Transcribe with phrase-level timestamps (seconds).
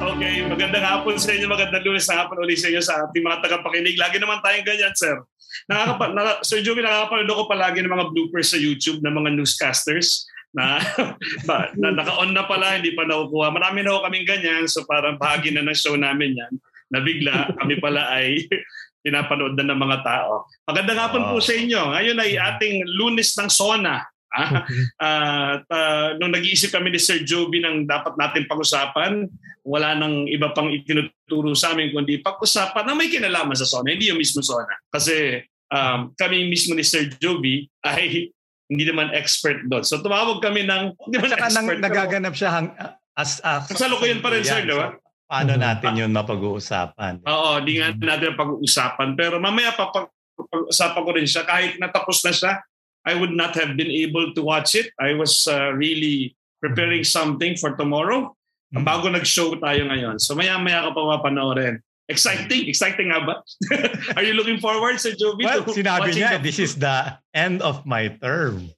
[0.00, 3.44] Okay, magandang hapon sa inyo, magandang lunes na hapon ulit sa inyo sa ating mga
[3.44, 4.00] tagapakinig.
[4.00, 5.16] Lagi naman tayong ganyan, sir.
[5.68, 10.24] Nakakapa, naka, Sir Joey, nakakapanood ako palagi ng mga bloopers sa YouTube ng mga newscasters
[10.56, 10.80] na,
[11.48, 13.52] ba, na naka-on na pala, hindi pa nakukuha.
[13.52, 16.52] Marami na ako kaming ganyan, so parang bahagi na ng show namin yan.
[16.90, 18.46] Na bigla, kami pala ay
[19.04, 20.44] pinapanood na ng mga tao.
[20.68, 21.28] Magandang hapon oh.
[21.32, 21.96] po sa inyo.
[21.96, 24.04] Ngayon ay ating lunes ng SONA.
[24.30, 24.62] Ah,
[25.02, 29.26] at uh, nung nag-iisip kami ni Sir Joby ng dapat natin pag-usapan,
[29.66, 34.06] wala nang iba pang itinuturo sa amin kundi pag-usapan na may kinalaman sa SONA, hindi
[34.06, 34.86] yung mismo SONA.
[34.86, 35.42] Kasi
[35.74, 38.30] um, kami mismo ni Sir Joby ay
[38.70, 39.82] hindi naman expert doon.
[39.82, 40.94] So tumawag kami ng...
[40.94, 41.78] Hindi naman Saka expert.
[41.82, 42.68] Nang, nagaganap siya hang,
[43.18, 43.42] as...
[43.42, 44.94] as Kasalukuyan pa rin, sir, di ba?
[45.30, 47.22] paano natin yun mapag-uusapan?
[47.22, 49.14] Oo, di nga natin pag-uusapan.
[49.14, 51.46] Pero mamaya pa pag-uusapan ko rin siya.
[51.46, 52.52] Kahit natapos na siya,
[53.06, 54.92] I would not have been able to watch it.
[55.00, 58.36] I was uh, really preparing something for tomorrow.
[58.70, 58.84] Mm-hmm.
[58.84, 60.20] Bago nag-show tayo ngayon.
[60.20, 61.80] So maya-maya ka pa mapanoorin.
[62.10, 62.66] Exciting.
[62.66, 63.34] Exciting nga ba?
[64.18, 65.46] Are you looking forward sa Joby?
[65.46, 66.44] Well, sinabi niya, the...
[66.44, 68.70] this is the end of my term.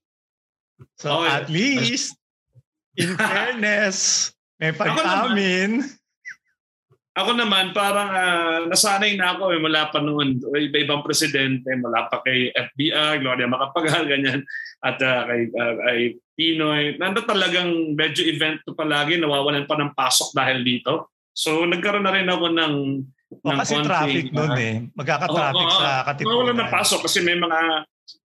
[1.00, 2.16] So oh, at least,
[2.96, 4.30] in fairness,
[4.60, 5.88] may pag-amin.
[7.12, 10.40] Ako naman, parang uh, nasanay na ako eh, mula pa noon.
[10.40, 14.40] Iba-ibang presidente, mula pa kay FBI, Gloria Macapagal, ganyan,
[14.80, 15.98] at uh, kay, uh, kay
[16.32, 16.96] Pinoy.
[16.96, 21.12] Nanda talagang medyo event to palagi, nawawalan pa ng pasok dahil dito.
[21.36, 22.74] So nagkaroon na rin ako ng
[23.32, 24.74] o, ng kasi konting, traffic uh, doon eh.
[24.92, 26.36] Magkaka-traffic oh, oh, sa Katipunan.
[26.48, 27.60] Wala na pasok kasi may mga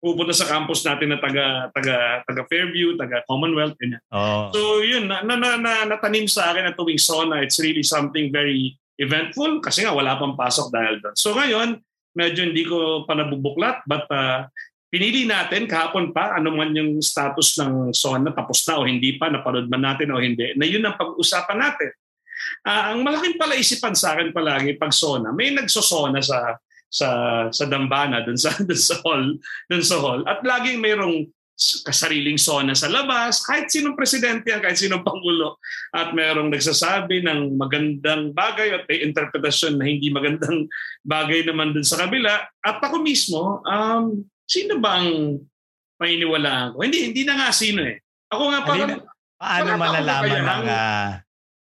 [0.03, 4.03] pupunta sa campus natin na taga taga taga Fairview, taga Commonwealth ganyan.
[4.11, 4.51] Oh.
[4.51, 8.27] So yun na, na, na, na natanim sa akin na tuwing SONA, it's really something
[8.27, 11.15] very eventful kasi nga wala pang pasok dahil doon.
[11.15, 11.79] So ngayon,
[12.13, 14.45] medyo hindi ko pa nabubuklat but uh,
[14.93, 19.31] pinili natin kahapon pa ano man yung status ng SONA tapos na o hindi pa
[19.31, 21.91] napanood man natin o hindi na yun ang pag-usapan natin.
[22.67, 26.59] Uh, ang malaking palaisipan sa akin palagi pag SONA, may nagsosona sa
[26.93, 27.09] sa
[27.49, 29.33] sa Dambana dun sa dun sa hall,
[29.65, 31.25] dun sa hall at laging mayroong
[31.85, 35.61] kasariling sona sa labas, kahit sinong presidente yan, kahit sinong pangulo,
[35.93, 40.65] at mayroong nagsasabi ng magandang bagay at may interpretasyon na hindi magandang
[41.13, 42.41] bagay naman dun sa kabila.
[42.65, 45.39] At ako mismo, um, sino bang
[46.01, 46.77] painiwalaan ko?
[46.81, 48.01] Hindi, hindi na nga sino eh.
[48.33, 48.89] Ako nga parang...
[49.37, 51.07] Paano malalaman ng uh,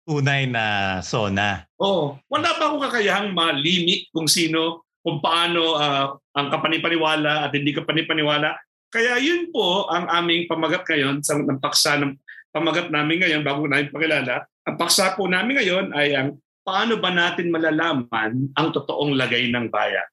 [0.07, 1.67] tunay na sona.
[1.77, 1.85] Oo.
[1.85, 7.71] Oh, wala pa akong kakayahang malimit kung sino, kung paano uh, ang kapanipaniwala at hindi
[7.71, 8.59] kapanipaniwala.
[8.91, 12.11] Kaya yun po ang aming pamagat ngayon sa ng paksa ng
[12.51, 14.43] pamagat namin ngayon bago namin pakilala.
[14.67, 16.35] Ang paksa po namin ngayon ay ang
[16.67, 20.07] paano ba natin malalaman ang totoong lagay ng bayan.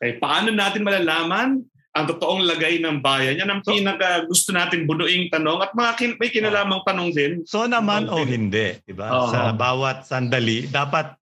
[0.00, 1.60] Okay, paano natin malalaman
[1.94, 3.44] ang totoong lagay ng bayan.
[3.44, 7.32] Yan ang pinaka gusto natin bunuing tanong at mga kin- may kinalamang tanong din.
[7.44, 9.12] So naman o oh, hindi, di ba?
[9.12, 9.30] Uh-huh.
[9.30, 11.12] Sa bawat sandali, dapat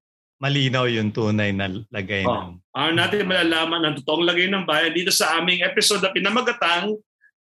[0.43, 2.35] malinaw yung tunay na lagay oh.
[2.35, 2.49] ng...
[2.75, 6.99] Ano natin malalaman ang totoong lagay ng bayan dito sa aming episode na pinamagatang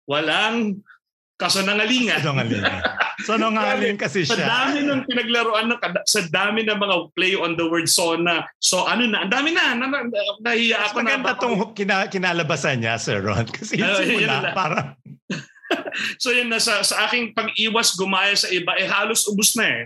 [0.06, 0.85] Walang
[1.35, 2.22] kasanangalingan.
[2.22, 2.81] Kasanangalingan.
[3.25, 4.38] So nangaling kasi siya.
[4.38, 8.44] Sa dami ng pinaglaruan ng sa dami ng mga play on the word sona.
[8.59, 10.03] So ano na, ang dami na, na, na
[10.44, 11.17] nahiya ako na.
[11.17, 13.47] Maganda tong kina, kinalabasan niya, Sir Ron.
[13.47, 15.00] Kasi uh, simula, parang...
[16.21, 19.83] so yun na sa, sa aking pag-iwas gumaya sa iba eh halos ubus na eh.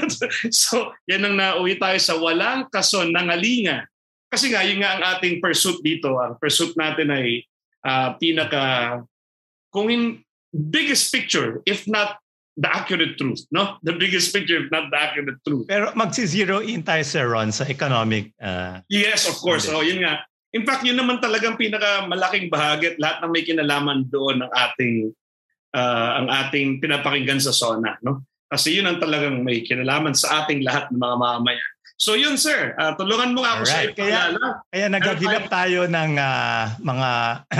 [0.64, 3.84] so yan ang nauwi tayo sa walang kasonangalingan.
[4.30, 6.16] Kasi nga yun nga ang ating pursuit dito.
[6.22, 7.42] Ang pursuit natin ay
[7.82, 9.02] uh, pinaka
[9.74, 10.22] kung in
[10.54, 12.18] biggest picture if not
[12.60, 13.80] the accurate truth, no?
[13.82, 15.64] The biggest picture, if not the accurate truth.
[15.64, 18.36] Pero magsi-zero in tayo, Sir Ron, sa economic...
[18.36, 19.64] Uh, yes, of course.
[19.70, 20.20] Oh, yun nga.
[20.50, 24.94] In fact, yun naman talagang pinakamalaking bahagi at lahat ng may kinalaman doon ng ating
[25.74, 28.02] uh, ang ating pinapakinggan sa SONA.
[28.02, 28.26] No?
[28.50, 31.70] Kasi yun ang talagang may kinalaman sa ating lahat ng mga mamamayan.
[32.00, 33.92] So yun sir, uh, tulungan mo nga ako Alright.
[33.92, 34.20] sa kaya,
[34.72, 37.10] kaya nagagilap tayo ng uh, mga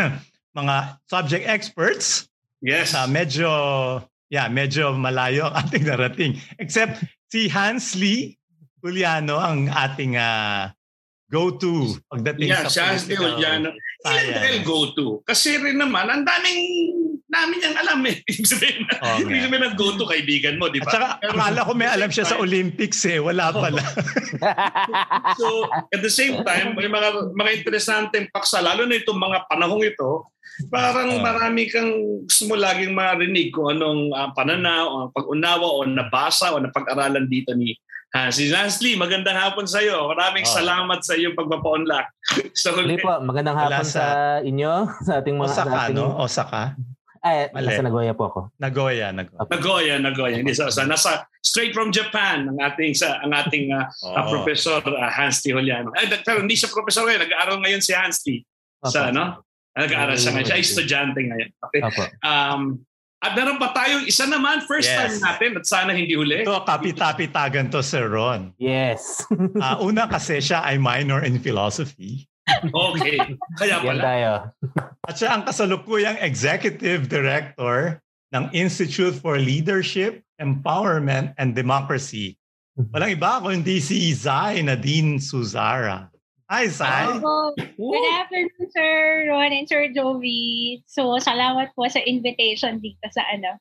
[0.58, 2.26] mga subject experts.
[2.58, 2.96] Yes.
[2.96, 3.50] Uh, medyo
[4.32, 6.32] yeah, medyo malayo ang ating narating.
[6.56, 8.40] Except si Hans Lee
[8.80, 10.72] Juliano ang ating uh,
[11.30, 13.70] go-to pagdating yeah, sa Juliano.
[14.02, 15.22] Ilan dahil go-to?
[15.22, 16.60] Kasi rin naman, ang daming
[17.30, 18.18] namin yung alam eh.
[18.28, 19.22] Ibig sabihin, okay.
[19.22, 20.90] ibig sabihin ng go-to kaibigan mo, di ba?
[20.90, 23.22] At saka, akala ko may alam siya sa Olympics eh.
[23.22, 23.78] Wala pala.
[25.40, 29.86] so, at the same time, may mga, mga interesanteng paksa, lalo na itong mga panahong
[29.86, 30.26] ito,
[30.68, 31.88] Parang uh, marami kang
[32.28, 37.56] gusto mo laging marinig kung anong uh, pananaw, o pag-unawa o nabasa o napag-aralan dito
[37.56, 37.72] ni
[38.10, 40.10] Ha, si Nasli, magandang hapon sa iyo.
[40.10, 40.50] Maraming oh.
[40.50, 42.10] salamat sa iyong pagpapa-unlock.
[42.58, 44.04] so, Hindi po, magandang hapon sa, sa
[44.42, 46.18] inyo, sa ating mga Osaka, ating, no?
[46.18, 46.62] Osaka.
[47.20, 47.70] Ay, Mali.
[47.70, 48.40] nasa Nagoya po ako.
[48.58, 49.46] Nagoya, Nagoya.
[49.46, 50.36] Nagoya, Nagoya.
[50.42, 54.16] Hindi sa, sa nasa straight from Japan ang ating sa ang ating uh, oh.
[54.16, 55.52] uh, professor uh, Hans T.
[55.52, 55.92] Juliano.
[55.94, 58.40] Ay, pero hindi siya professor ngayon, nag-aaral ngayon si Hans T.
[58.88, 59.44] Sa ano?
[59.76, 60.48] Nag-aaral siya ngayon.
[60.48, 61.50] Siya ay estudyante ngayon.
[61.70, 61.80] Okay.
[62.24, 62.88] Um,
[63.20, 64.96] at meron pa tayong isa naman, first yes.
[64.96, 66.42] time natin at sana hindi huli.
[66.42, 68.56] Ito, kapitapitagan to, Sir Ron.
[68.56, 69.20] Yes.
[69.30, 72.24] uh, una kasi siya ay minor in philosophy.
[72.64, 73.20] Okay.
[73.60, 73.94] Kaya pala.
[73.94, 74.32] Yan tayo.
[75.06, 78.02] At siya ang kasalukuyang executive director
[78.34, 82.34] ng Institute for Leadership, Empowerment, and Democracy.
[82.74, 86.09] Walang iba kundi si Zai Nadine Suzara.
[86.50, 87.06] Hi, Sai.
[87.22, 90.82] Oh, good afternoon, Sir Ron and Sir Jovi.
[90.82, 93.54] So, salamat po sa invitation dito sa ano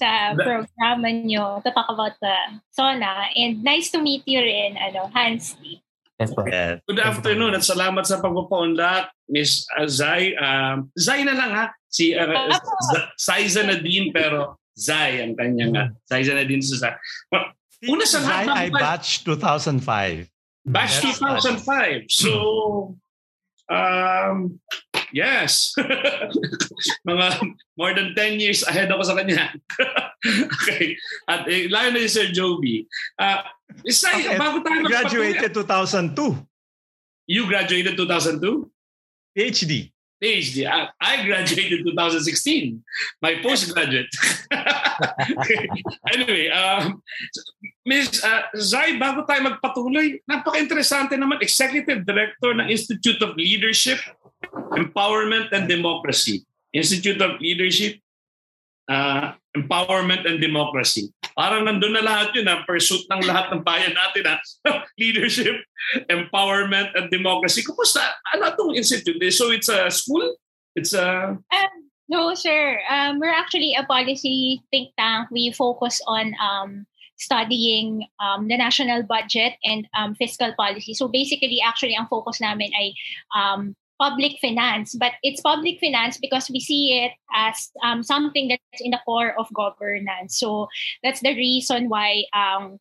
[0.00, 2.32] sa programa nyo to talk about the
[2.72, 3.28] SONA.
[3.36, 5.52] And nice to meet you rin, ano, Hans
[6.16, 6.48] Yes, po.
[6.48, 6.80] Yes.
[6.88, 10.32] Good afternoon at salamat sa pagpapaunlak, Miss Zai.
[10.40, 11.76] Um, Zai na lang ha.
[11.92, 12.56] Si uh,
[13.20, 16.96] Saiza Nadine pero Zai ang kanyang uh, Saiza Nadine sa Zai.
[17.84, 18.48] Una sa lahat.
[18.48, 20.39] Zai ay batch 2005.
[20.66, 22.12] Batch 2005.
[22.12, 22.96] So,
[23.70, 24.60] um,
[25.12, 25.74] yes.
[27.08, 27.26] Mga
[27.76, 29.54] more than 10 years ahead ako sa kanya.
[30.54, 30.96] okay.
[31.30, 32.84] At eh, lalo na si Sir Joby.
[33.16, 33.40] Uh,
[33.86, 34.36] isa, okay.
[34.36, 36.36] bago tayo Graduated 2002.
[37.30, 38.66] You graduated 2002?
[39.38, 39.94] PhD.
[40.20, 40.68] PhD.
[40.68, 42.84] I, I graduated 2016.
[43.24, 44.12] My postgraduate.
[46.12, 47.00] anyway, um,
[47.88, 48.20] Ms.
[48.20, 53.98] Uh, Zai, bago tayo magpatuloy, napaka-interesante naman, Executive Director ng Institute of Leadership,
[54.76, 56.44] Empowerment and Democracy.
[56.70, 57.98] Institute of Leadership,
[58.92, 61.10] uh, Empowerment and Democracy.
[61.34, 64.36] Parang nandun na lahat yun, ang pursuit ng lahat ng bayan natin, ha?
[65.02, 65.58] leadership,
[66.06, 67.62] empowerment, and democracy.
[67.62, 68.02] Kumusta?
[68.34, 69.18] Ano itong institute?
[69.34, 70.36] So it's a school?
[70.74, 71.34] It's a...
[71.34, 71.74] Um,
[72.06, 72.78] no, sir.
[72.86, 75.30] Um, we're actually a policy think tank.
[75.30, 76.86] We focus on um,
[77.20, 80.94] studying um, the national budget and um, fiscal policy.
[80.94, 82.94] So basically, actually, ang focus namin ay
[83.36, 84.96] um, public finance.
[84.96, 89.36] But it's public finance because we see it as um, something that's in the core
[89.36, 90.40] of governance.
[90.40, 90.68] So
[91.04, 92.80] that's the reason why um,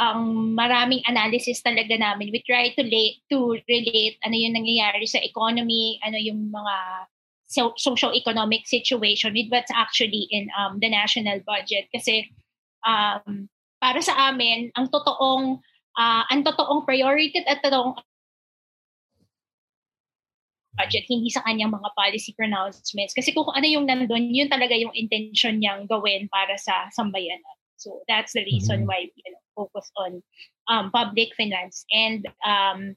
[0.00, 2.32] ang maraming analysis talaga namin.
[2.32, 7.06] We try to, lay, to relate ano yung nangyayari sa economy, ano yung mga
[7.46, 11.86] so, socio-economic situation with what's actually in um, the national budget.
[11.94, 12.32] Kasi
[12.82, 13.46] um,
[13.78, 15.60] para sa amin, ang totoong
[15.94, 17.94] uh, ang totoong priority at totoong
[20.74, 23.14] budget, hindi sa kanyang mga policy pronouncements.
[23.14, 27.56] Kasi kung ano yung nandun, yun talaga yung intention niyang gawin para sa sambayanan.
[27.76, 28.90] So that's the reason mm-hmm.
[28.90, 30.22] why we you know, focus on
[30.68, 31.84] um, public finance.
[31.92, 32.96] And um,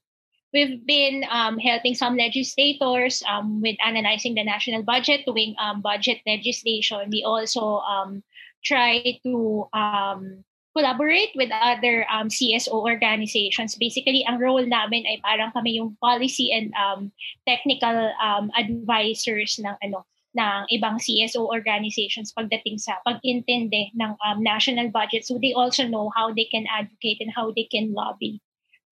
[0.53, 6.19] we've been um, helping some legislators um, with analyzing the national budget, doing um, budget
[6.25, 7.09] legislation.
[7.11, 8.23] We also um,
[8.63, 10.43] try to um,
[10.77, 13.73] collaborate with other um, CSO organizations.
[13.73, 17.09] Basically, ang role namin ay parang kami yung policy and um,
[17.49, 20.05] technical um, advisors ng ano
[20.37, 25.25] ng ibang CSO organizations pagdating sa pag-intindi ng um, national budget.
[25.25, 28.37] So they also know how they can advocate and how they can lobby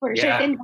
[0.02, 0.42] for yeah.
[0.42, 0.58] certain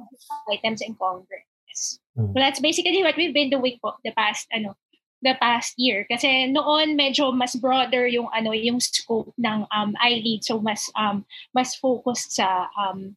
[0.50, 2.02] items in Congress.
[2.18, 2.34] Mm.
[2.34, 4.74] So that's basically what we've been doing po the past ano
[5.22, 10.42] the past year kasi noon medyo mas broader yung ano yung scope ng um iLead
[10.42, 11.22] so mas um
[11.54, 13.14] mas focused sa um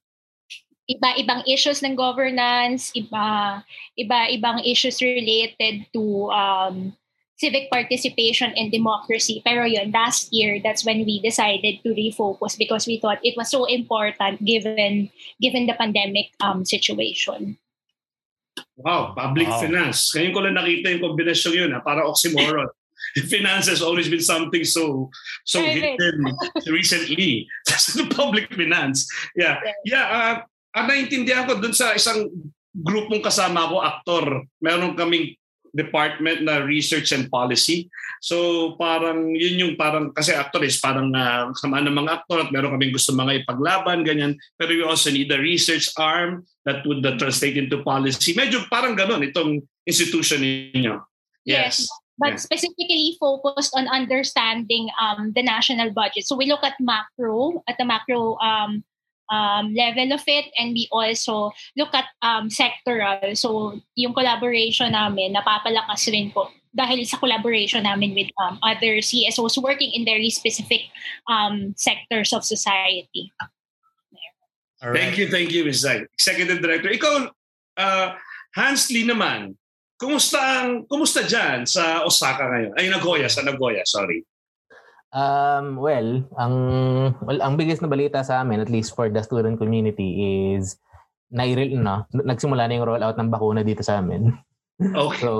[0.84, 3.60] iba-ibang issues ng governance, iba
[3.96, 6.92] iba-ibang issues related to um
[7.40, 9.42] civic participation and democracy.
[9.42, 13.50] Pero yun, last year, that's when we decided to refocus because we thought it was
[13.50, 17.58] so important given given the pandemic um, situation.
[18.78, 19.60] Wow, public wow.
[19.62, 20.10] finance.
[20.14, 21.80] Ngayon ko lang nakita yung kombinasyon yun, ha?
[21.82, 22.70] para oxymoron.
[23.30, 25.10] finance has always been something so
[25.46, 26.24] so hidden
[26.66, 27.46] recently.
[27.94, 29.06] the public finance.
[29.38, 29.62] Yeah.
[29.86, 30.34] Yeah, uh,
[30.74, 32.30] ang naintindihan ko dun sa isang
[32.74, 35.38] grupong kasama ko, aktor, meron kaming
[35.74, 37.90] department na research and policy.
[38.22, 42.54] So parang yun yung parang kasi actor is parang uh, sama ng mga aktor at
[42.54, 47.04] meron kaming gusto mga ipaglaban ganyan pero we also need a research arm that would
[47.04, 48.32] uh, translate into policy.
[48.32, 51.02] Medyo parang ganun itong institution ninyo.
[51.44, 51.84] Yes.
[51.84, 52.42] yes but yeah.
[52.42, 56.24] specifically focused on understanding um, the national budget.
[56.24, 58.84] So we look at macro, at the macro um,
[59.30, 63.36] um, level of it and we also look at um, sectoral.
[63.36, 69.62] So yung collaboration namin napapalakas rin po dahil sa collaboration namin with um, other CSOs
[69.62, 70.90] working in very specific
[71.30, 73.30] um, sectors of society.
[74.82, 75.00] Right.
[75.00, 75.80] Thank you, thank you, Ms.
[75.80, 76.04] Zay.
[76.12, 76.92] Executive Director.
[76.92, 77.32] Ikaw,
[77.80, 78.08] uh,
[78.52, 79.56] Hans Lee naman,
[79.96, 82.72] kumusta ang kumusta diyan sa Osaka ngayon?
[82.76, 84.20] Ay Nagoya, sa Nagoya, sorry.
[85.14, 86.54] Um, well, ang
[87.22, 90.10] well, ang biggest na balita sa amin at least for the student community
[90.58, 90.74] is
[91.30, 94.34] nairil no, nagsimula na yung rollout ng bakuna dito sa amin.
[94.82, 95.22] Okay.
[95.22, 95.30] so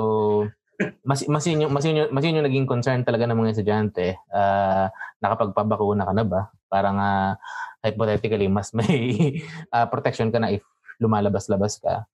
[1.03, 3.51] mas mas yun yung mas yun yung, mas yun yung naging concern talaga ng mga
[3.51, 4.15] estudyante.
[4.31, 4.87] Uh,
[5.19, 6.41] nakapagpabakuna ka na ba?
[6.71, 7.35] Parang uh,
[7.83, 9.43] hypothetically mas may
[9.75, 10.63] uh, protection ka na if
[11.03, 12.07] lumalabas-labas ka.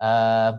[0.00, 0.56] Uh,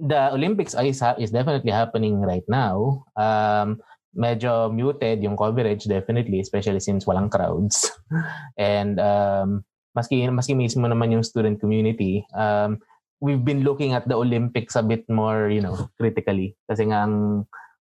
[0.00, 3.04] the Olympics is, is definitely happening right now.
[3.18, 3.82] Um,
[4.16, 7.92] medyo muted yung coverage definitely, especially since walang crowds.
[8.56, 12.80] And um, maski, maski mismo naman yung student community, um,
[13.20, 16.54] we've been looking at the Olympics a bit more, you know, critically.
[16.70, 17.04] Kasi nga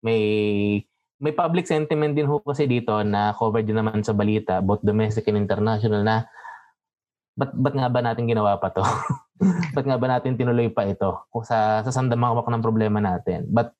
[0.00, 0.22] may
[1.16, 5.24] may public sentiment din ho kasi dito na covered din naman sa balita, both domestic
[5.32, 6.28] and international na
[7.36, 8.84] ba't, ba't nga ba natin ginawa pa to?
[9.76, 13.48] ba't nga ba natin tinuloy pa ito sa, sa sandamawak ng problema natin?
[13.48, 13.72] But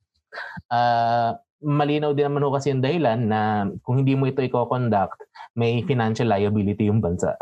[0.72, 5.24] uh, malinaw din naman ho kasi yung dahilan na kung hindi mo ito i-conduct,
[5.56, 7.32] may financial liability yung bansa.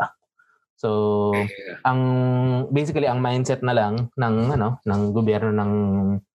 [0.75, 1.31] So,
[1.87, 2.01] ang
[2.71, 5.71] basically ang mindset na lang ng ano ng gobyerno ng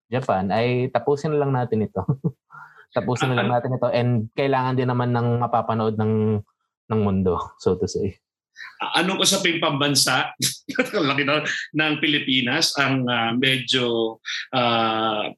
[0.09, 2.03] Japan ay tapusin na lang natin ito.
[2.97, 6.43] tapusin na lang natin ito and kailangan din naman ng mapapanood ng
[6.91, 8.19] ng mundo, so to say
[8.97, 10.33] anong usaping pambansa
[11.11, 11.45] laki na,
[11.77, 14.17] ng Pilipinas ang uh, medyo
[14.57, 15.29] uh,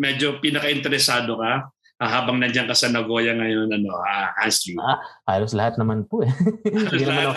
[0.00, 1.68] medyo pinaka-interesado ka
[2.00, 4.96] uh, habang nandiyan ka sa Nagoya ngayon ano uh, Hansley ah,
[5.28, 6.32] halos lahat naman po eh.
[6.90, 7.36] Hindi, naman,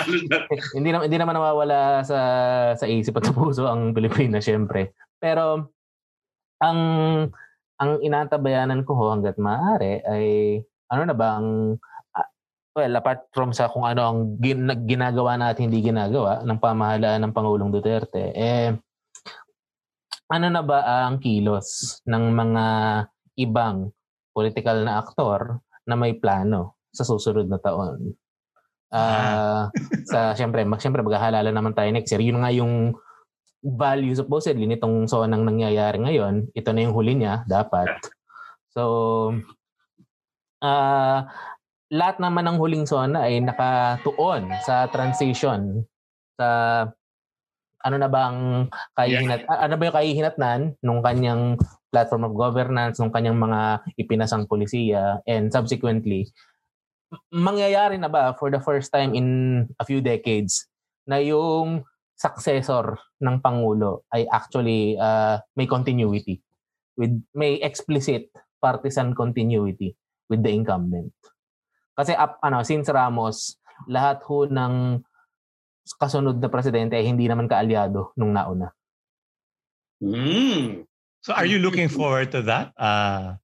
[0.71, 2.19] hindi, naman, hindi naman nawawala sa
[2.79, 4.95] sa isip at sa puso ang Pilipinas syempre.
[5.19, 5.75] Pero
[6.63, 6.79] ang
[7.75, 10.25] ang inatabayanan ko ho hangga't maaari ay
[10.87, 11.77] ano na ba ang
[12.73, 17.29] Well, apart from sa kung ano ang gin- ginagawa natin hindi ginagawa ng pamahalaan ng
[17.37, 18.73] Pangulong Duterte, eh,
[20.33, 22.65] ano na ba ang kilos ng mga
[23.37, 23.93] ibang
[24.33, 28.17] political na aktor na may plano sa susunod na taon?
[28.93, 29.69] Uh,
[30.09, 32.25] sa syempre, mag, syempre maghahalala naman tayo next year.
[32.25, 32.97] Yun nga yung
[33.61, 36.49] value supposedly nitong sonang nangyayari ngayon.
[36.57, 37.93] Ito na yung huli niya, dapat.
[38.73, 38.81] So,
[40.65, 41.19] uh,
[41.93, 45.85] lahat naman ng huling zona ay nakatuon sa transition
[46.41, 46.49] sa
[47.83, 48.39] ano na ba ang
[48.95, 49.59] kahihinat yeah.
[49.63, 51.59] ano ba yung kahihinatnan nung kanyang
[51.91, 56.31] platform of governance nung kanyang mga ipinasang polisiya and subsequently
[57.29, 59.27] mangyayari na ba for the first time in
[59.77, 60.65] a few decades
[61.05, 61.85] na yung
[62.17, 66.39] successor ng pangulo ay actually uh, may continuity
[66.97, 68.31] with may explicit
[68.63, 69.93] partisan continuity
[70.31, 71.11] with the incumbent
[71.93, 75.01] kasi up, ano, since Ramos, lahat ho ng
[75.99, 78.71] kasunod na presidente ay hindi naman kaalyado nung nauna.
[80.03, 80.87] Mm.
[81.23, 82.75] So are you looking forward to that?
[82.75, 83.39] Uh,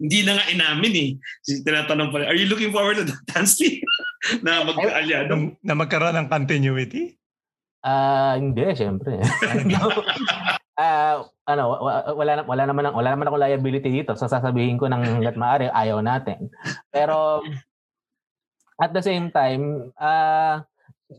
[0.00, 1.10] hindi na nga inamin eh.
[1.44, 3.84] Tinatanong pa are you looking forward to that, Hansley?
[4.44, 5.56] na magkaalyado?
[5.60, 7.20] Na magkaroon ng continuity?
[7.84, 9.20] Ah, uh, hindi, syempre.
[10.80, 11.16] uh,
[11.52, 11.62] ano,
[12.16, 14.16] wala na, wala naman wala naman ako liability dito.
[14.16, 16.48] So sasabihin ko ng hangga't maaari ayaw natin.
[16.88, 17.44] Pero
[18.80, 20.64] at the same time, uh,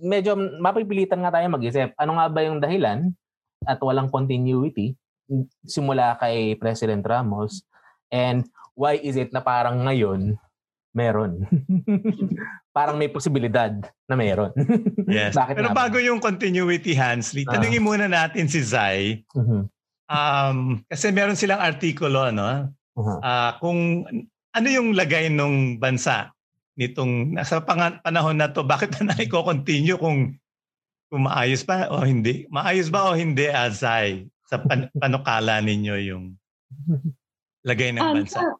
[0.01, 1.93] medyo mapipilitan nga tayo mag-isip.
[1.99, 3.11] Ano nga ba yung dahilan
[3.67, 4.95] at walang continuity
[5.65, 7.65] simula kay President Ramos
[8.13, 8.45] and
[8.77, 10.37] why is it na parang ngayon
[10.95, 11.43] meron.
[12.75, 13.71] Parang may posibilidad
[14.07, 14.55] na meron.
[15.11, 15.35] yes.
[15.35, 15.79] Bakit Pero naman?
[15.79, 19.23] bago yung continuity, Hansley, uh, tanungin muna natin si Zai.
[19.35, 19.67] Uh-huh.
[20.07, 22.71] Um, kasi meron silang artikulo, no?
[22.95, 23.19] Uh-huh.
[23.19, 23.79] Uh, kung
[24.55, 26.34] ano yung lagay ng bansa
[26.75, 30.35] nitong sa pang- panahon na to, bakit na i-continue kung,
[31.07, 32.47] kung maayos pa o hindi?
[32.51, 36.25] Maayos ba o hindi, Azay, sa pan- panukala ninyo yung
[37.67, 38.39] lagay ng um, bansa?
[38.43, 38.59] So,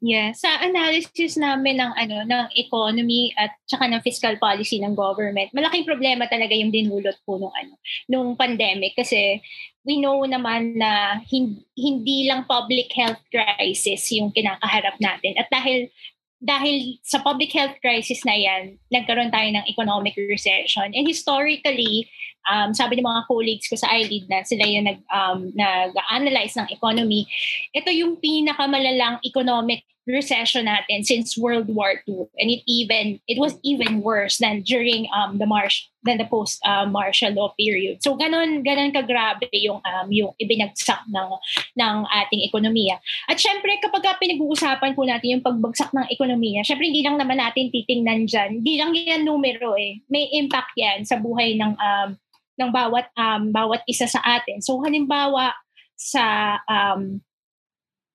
[0.00, 5.52] Yeah, sa analysis namin ng ano ng economy at saka ng fiscal policy ng government,
[5.52, 7.76] malaking problema talaga yung dinulot po nung ano
[8.08, 9.44] nung pandemic kasi
[9.84, 15.36] we know naman na hindi, hindi lang public health crisis yung kinakaharap natin.
[15.36, 15.92] At dahil
[16.40, 20.88] dahil sa public health crisis na yan, nagkaroon tayo ng economic recession.
[20.96, 22.08] And historically,
[22.48, 26.72] um, sabi ng mga colleagues ko sa ILEAD na sila yung nag, um, nag-analyze ng
[26.72, 27.28] economy,
[27.76, 32.28] ito yung pinakamalalang economic recession natin since World War II.
[32.40, 36.60] And it even, it was even worse than during um, the Marsh, than the post
[36.64, 38.00] uh, martial law period.
[38.00, 41.30] So ganon ganon kagrabe yung um, yung ibinagsak ng
[41.76, 42.96] ng ating ekonomiya.
[43.28, 47.68] At syempre kapag pinag-uusapan po natin yung pagbagsak ng ekonomiya, syempre hindi lang naman natin
[47.68, 48.50] titingnan diyan.
[48.64, 50.00] Hindi lang yan numero eh.
[50.08, 52.08] May impact yan sa buhay ng um,
[52.60, 54.64] ng bawat um, bawat isa sa atin.
[54.64, 55.52] So halimbawa,
[56.00, 57.20] sa um,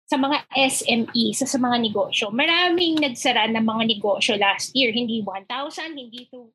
[0.06, 2.30] sa mga SME, sa, sa mga negosyo.
[2.30, 4.94] Maraming nagsara ng mga negosyo last year.
[4.94, 6.54] Hindi 1,000, hindi 2,000.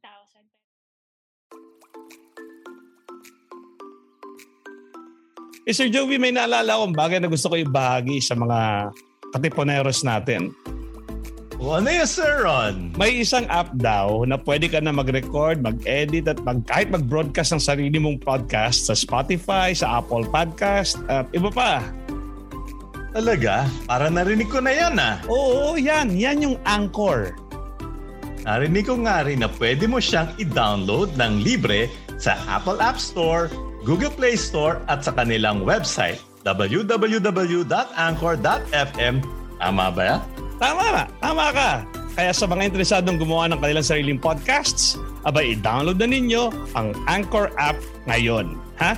[5.67, 8.91] Eh, Sir Joey, may naalala akong bagay na gusto ko ibahagi sa mga
[9.35, 10.55] katiponeros natin.
[11.61, 12.89] O ano yun, Sir Ron?
[12.97, 17.61] May isang app daw na pwede ka na mag-record, mag-edit at mag, kahit mag-broadcast ng
[17.61, 21.85] sarili mong podcast sa Spotify, sa Apple Podcast at iba pa.
[23.11, 23.67] Talaga?
[23.91, 25.19] Para narinig ko na yan ah.
[25.27, 26.15] Oo, yan.
[26.15, 27.35] Yan yung Anchor.
[28.47, 33.53] Narinig ko nga rin na pwede mo siyang i-download ng libre sa Apple App Store,
[33.85, 39.15] Google Play Store at sa kanilang website www.anchor.fm.
[39.61, 40.21] Tama ba yan?
[40.57, 41.05] Tama ka.
[41.21, 41.85] Tama ka.
[42.17, 47.51] Kaya sa mga interesadong gumawa ng kanilang sariling podcasts, abay i-download na ninyo ang Anchor
[47.61, 47.77] app
[48.09, 48.57] ngayon.
[48.81, 48.97] Ha?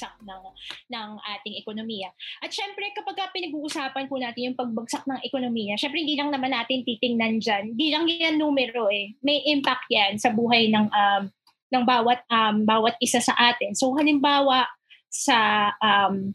[0.00, 0.44] Ibinagsak ng,
[0.88, 2.08] ng ating ekonomiya.
[2.40, 6.82] At syempre, kapag pinag-uusapan po natin yung pagbagsak ng ekonomiya, syempre hindi lang naman natin
[6.88, 7.76] titingnan dyan.
[7.76, 9.12] Hindi lang yan numero eh.
[9.20, 11.22] May impact yan sa buhay ng um,
[11.70, 13.76] ng bawat um, bawat isa sa atin.
[13.76, 14.66] So halimbawa
[15.10, 16.34] sa um,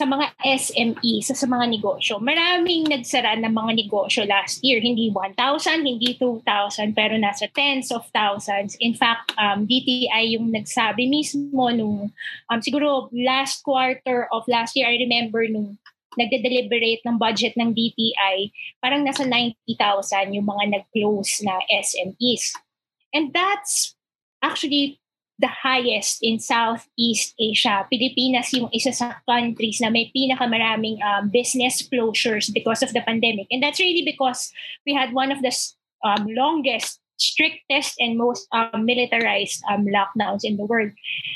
[0.00, 2.16] sa mga SME, sa, sa mga negosyo.
[2.24, 4.80] Maraming nagsara ng mga negosyo last year.
[4.80, 5.36] Hindi 1,000,
[5.84, 8.80] hindi 2,000, pero nasa tens of thousands.
[8.80, 12.08] In fact, um, DTI yung nagsabi mismo nung,
[12.48, 15.76] um, siguro last quarter of last year, I remember nung
[16.16, 18.48] nagde-deliberate ng budget ng DTI,
[18.80, 22.56] parang nasa 90,000 yung mga nag-close na SMEs.
[23.12, 23.92] And that's
[24.40, 24.96] actually
[25.40, 27.88] the highest in Southeast Asia.
[27.88, 33.48] Pilipinas yung isa sa countries na may pinakamaraming um, business closures because of the pandemic.
[33.48, 34.52] And that's really because
[34.84, 35.52] we had one of the
[36.04, 40.90] um, longest strictest and most um, militarized um, lockdowns in the world.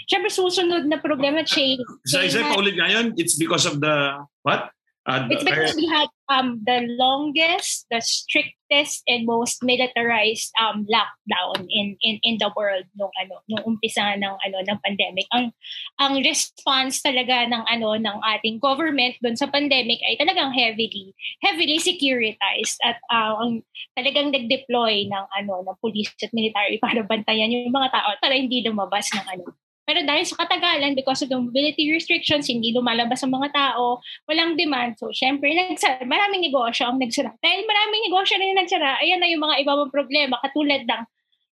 [0.08, 1.76] Siyempre, susunod na problema, Che.
[2.08, 4.72] Sa isa pa ulit ngayon, it's because of the, what?
[5.04, 11.68] Uh, it's because we had um, the longest, the strictest, and most militarized um, lockdown
[11.68, 15.28] in, in in the world nung ano nung umpisa ng ano ng pandemic.
[15.36, 15.52] Ang
[16.00, 21.12] ang response talaga ng ano ng ating government doon sa pandemic ay talagang heavily
[21.44, 23.60] heavily securitized at uh, ang
[23.92, 28.64] talagang nag-deploy ng ano ng police at military para bantayan yung mga tao para hindi
[28.64, 29.52] lumabas ng ano
[29.84, 34.56] pero dahil sa katagalan, because of the mobility restrictions, hindi lumalabas ang mga tao, walang
[34.56, 34.96] demand.
[34.96, 37.36] So, syempre, nagsara, maraming negosyo ang nagsara.
[37.44, 41.04] Dahil maraming negosyo rin nagsara, ayan na yung mga ibang problema, katulad ng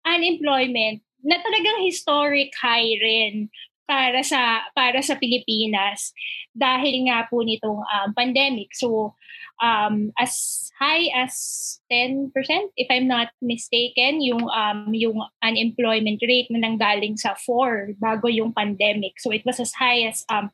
[0.03, 3.47] unemployment, na talagang historic high rin
[3.87, 6.11] para sa para sa Pilipinas
[6.51, 8.75] dahil nga po nitong um, pandemic.
[8.75, 9.15] So
[9.63, 11.33] um, as high as
[11.91, 12.29] 10%
[12.77, 18.53] if I'm not mistaken yung um, yung unemployment rate na nanggaling sa 4 bago yung
[18.53, 19.17] pandemic.
[19.17, 20.53] So it was as high as um,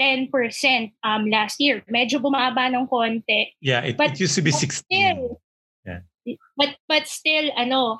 [0.00, 0.30] 10%
[1.02, 1.82] um, last year.
[1.90, 3.54] Medyo bumaba ng konti.
[3.58, 4.86] Yeah, it, but, it used to be 16.
[4.86, 5.42] Still,
[5.82, 6.06] yeah.
[6.56, 7.98] But but still ano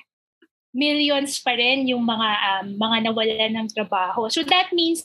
[0.74, 4.30] millions pa rin yung mga um, mga nawalan ng trabaho.
[4.30, 5.02] So that means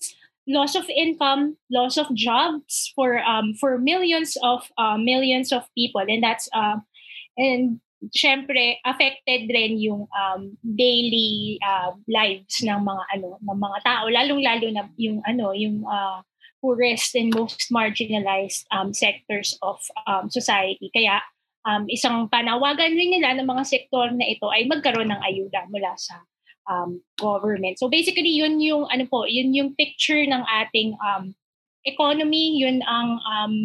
[0.49, 6.01] loss of income, loss of jobs for um for millions of uh, millions of people.
[6.01, 6.81] And that's uh,
[7.37, 14.03] and syempre affected rin yung um, daily uh, lives ng mga ano ng mga tao.
[14.09, 16.25] Lalong lalo na yung ano yung uh,
[16.59, 20.89] poorest and most marginalized um, sectors of um, society.
[20.91, 21.21] Kaya
[21.63, 25.93] um, isang panawagan rin nila ng mga sektor na ito ay magkaroon ng ayuda mula
[25.95, 26.23] sa
[26.69, 27.81] um, government.
[27.81, 31.33] So basically, yun yung ano po, yun yung picture ng ating um,
[31.83, 33.55] economy, yun ang um,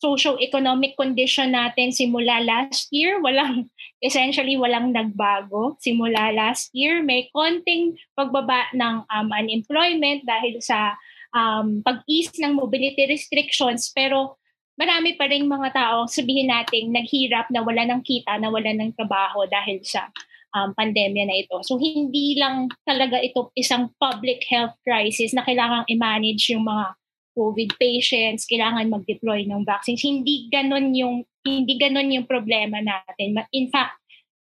[0.00, 3.20] socio-economic condition natin simula last year.
[3.20, 3.68] Walang,
[4.06, 5.76] essentially, walang nagbago.
[5.80, 10.96] Simula last year, may konting pagbaba ng um, unemployment dahil sa
[11.36, 13.92] um, pag-ease ng mobility restrictions.
[13.92, 14.40] Pero
[14.80, 18.96] marami pa rin mga tao, sabihin natin, naghirap na wala ng kita, na wala ng
[18.96, 20.08] trabaho dahil sa
[20.54, 21.56] um, pandemya na ito.
[21.62, 26.98] So hindi lang talaga ito isang public health crisis na kailangang i-manage yung mga
[27.30, 30.02] COVID patients, kailangan mag-deploy ng vaccines.
[30.02, 33.38] Hindi ganon yung hindi ganon yung problema natin.
[33.54, 33.96] In fact,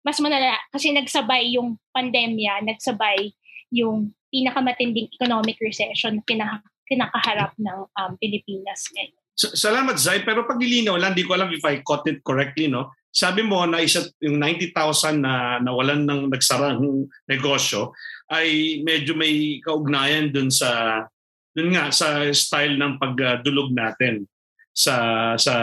[0.02, 3.32] mas malala kasi nagsabay yung pandemya, nagsabay
[3.72, 6.60] yung pinakamatinding economic recession na
[6.90, 9.21] kinakaharap ng um, Pilipinas ngayon.
[9.36, 10.22] Salamat, Zay.
[10.22, 12.94] Pero paglilinaw lang, di ko alam if I caught it correctly, no?
[13.12, 17.92] Sabi mo na isa, yung 90,000 na nawalan ng nagsarang negosyo
[18.32, 21.04] ay medyo may kaugnayan dun sa
[21.52, 24.24] dun nga sa style ng pagdulog natin
[24.72, 24.96] sa
[25.36, 25.56] sa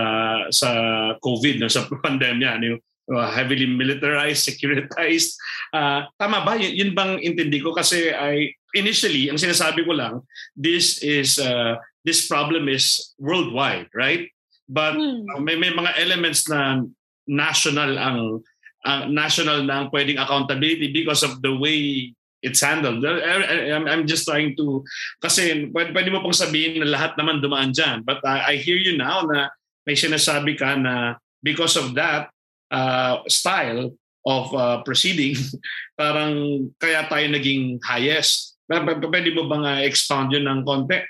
[0.52, 0.70] sa
[1.16, 2.76] COVID no sa pandemya ano
[3.08, 5.40] uh, heavily militarized securitized
[5.72, 10.24] uh, tama ba yun, yun bang intindi ko kasi I initially, ang sinasabi ko lang,
[10.56, 14.28] this is uh, this problem is worldwide, right?
[14.68, 15.24] But hmm.
[15.32, 16.84] uh, may may mga elements na
[17.28, 18.40] national ang
[18.84, 23.02] uh, national na ang pwedeng accountability because of the way it's handled.
[23.02, 24.84] I'm, I'm just trying to,
[25.18, 28.06] kasi pwede, pwede mo pong sabihin na lahat naman dumaan dyan.
[28.06, 29.50] But uh, I hear you now na
[29.82, 32.30] may sinasabi ka na because of that
[32.70, 33.90] uh, style
[34.26, 35.34] of uh, proceeding,
[36.00, 38.57] parang kaya tayo naging highest.
[38.68, 41.00] Pwede mo bang uh, expound yun ng konti?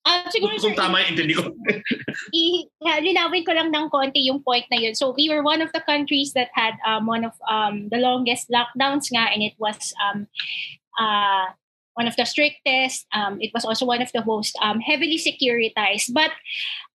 [0.00, 1.52] Uh, siguro, kung, kung tama yung intindi ko.
[2.32, 2.64] i,
[3.04, 4.96] linawin ko lang ng konti yung point na yun.
[4.96, 8.48] So we were one of the countries that had um, one of um, the longest
[8.48, 10.24] lockdowns nga and it was um,
[10.96, 11.52] uh,
[12.00, 13.04] one of the strictest.
[13.12, 16.16] Um, it was also one of the most um, heavily securitized.
[16.16, 16.32] But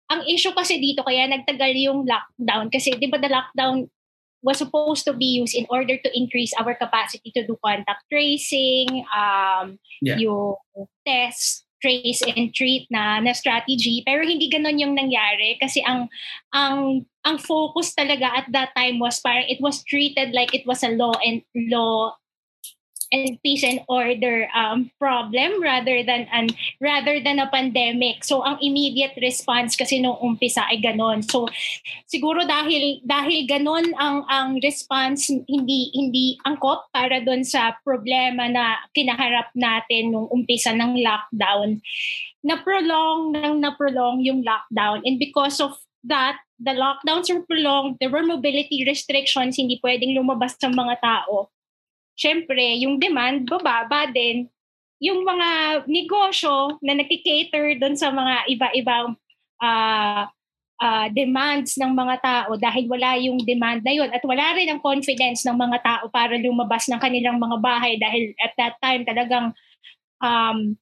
[0.10, 3.86] ang issue kasi dito, kaya nagtagal yung lockdown kasi di ba the lockdown
[4.46, 9.04] was supposed to be used in order to increase our capacity to do contact tracing,
[9.10, 10.22] um, yeah.
[10.22, 10.56] yung
[11.02, 16.10] tests, trace and treat na na strategy pero hindi ganoon yung nangyari kasi ang
[16.50, 20.82] ang ang focus talaga at that time was parang it was treated like it was
[20.82, 22.10] a law and law
[23.16, 26.52] and and order um, problem rather than an
[26.84, 28.28] rather than a pandemic.
[28.28, 31.24] So ang immediate response kasi nung umpisa ay ganon.
[31.24, 31.48] So
[32.12, 38.84] siguro dahil dahil ganon ang ang response hindi hindi angkop para doon sa problema na
[38.92, 41.80] kinaharap natin nung umpisa ng lockdown.
[42.44, 48.00] Na prolong nang na prolong yung lockdown and because of that the lockdowns were prolonged,
[48.00, 51.52] there were mobility restrictions, hindi pwedeng lumabas ng mga tao
[52.16, 54.48] syempre, yung demand, bababa din.
[55.04, 59.14] Yung mga negosyo na nagkikater doon sa mga iba-ibang
[59.60, 60.24] uh,
[60.82, 64.82] uh, demands ng mga tao dahil wala yung demand na yun at wala rin ang
[64.84, 69.52] confidence ng mga tao para lumabas ng kanilang mga bahay dahil at that time talagang
[70.20, 70.76] um,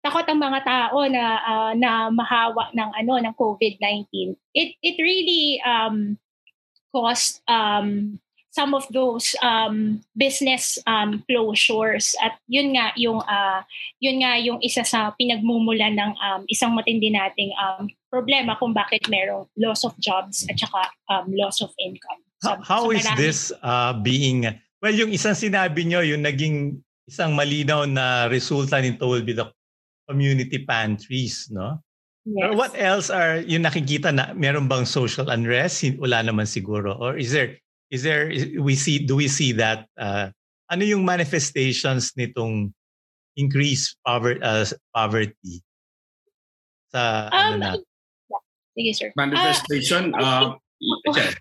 [0.00, 5.60] takot ang mga tao na uh, na mahawa ng ano ng COVID-19 it it really
[5.60, 6.16] um
[6.88, 8.16] caused um
[8.50, 13.62] some of those um, business um, closures at yun nga yung uh,
[14.02, 19.06] yun nga yung isa sa pinagmumulan ng um, isang matindi nating um, problema kung bakit
[19.06, 22.20] merong loss of jobs at saka um, loss of income.
[22.42, 24.50] Sa, how, how sa is this uh, being
[24.82, 29.46] well yung isang sinabi nyo yung naging isang malinaw na resulta nito will be the
[30.10, 31.78] community pantries no
[32.28, 32.52] Yes.
[32.52, 35.88] what else are yung nakikita na meron bang social unrest?
[35.96, 36.92] Wala naman siguro.
[37.00, 37.56] Or is there
[37.90, 40.30] is there we see do we see that uh,
[40.70, 42.72] ano yung manifestations nitong
[43.36, 45.62] increased poverty uh, poverty?
[46.94, 48.42] Sa ano um, ano na yeah.
[48.78, 49.08] sige sir.
[49.18, 51.32] Manifestation uh, uh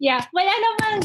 [0.00, 0.96] yeah wala namang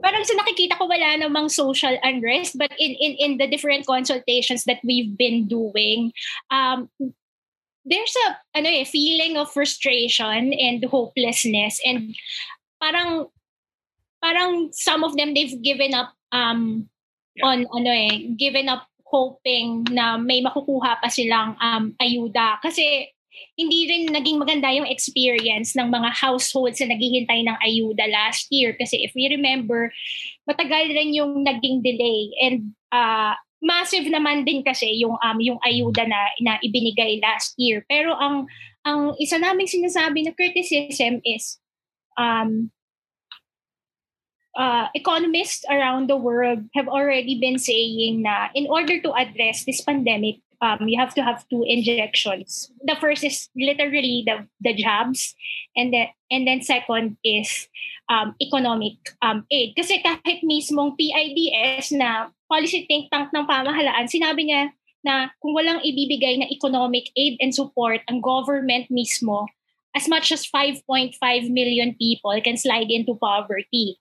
[0.00, 4.64] parang sa nakikita ko wala namang social unrest but in in in the different consultations
[4.64, 6.10] that we've been doing
[6.48, 6.88] um
[7.84, 12.16] there's a ano eh feeling of frustration and hopelessness and
[12.80, 13.28] parang
[14.18, 16.86] parang some of them they've given up um
[17.38, 17.46] yeah.
[17.46, 22.60] on ano eh given up hoping na may makukuha pa silang um ayuda.
[22.60, 23.08] Kasi
[23.54, 28.74] hindi rin naging maganda yung experience ng mga households na naghihintay ng ayuda last year.
[28.76, 29.90] Kasi if we remember
[30.48, 32.32] matagal rin yung naging delay.
[32.40, 37.84] And uh, massive naman din kasi yung um yung ayuda na na ibinigay last year.
[37.84, 38.48] Pero ang
[38.86, 41.60] ang isa naming sinasabi na criticism is
[42.16, 42.72] um
[44.58, 49.80] uh, economists around the world have already been saying na in order to address this
[49.80, 52.68] pandemic, um, you have to have two injections.
[52.82, 55.38] The first is literally the, the jabs,
[55.78, 57.70] and then and then second is
[58.10, 59.78] um, economic um, aid.
[59.78, 64.74] Kasi kahit mismong PIDS na policy think tank ng pamahalaan, sinabi niya
[65.06, 69.46] na kung walang ibibigay na economic aid and support ang government mismo,
[69.94, 71.14] as much as 5.5
[71.54, 73.94] million people can slide into poverty.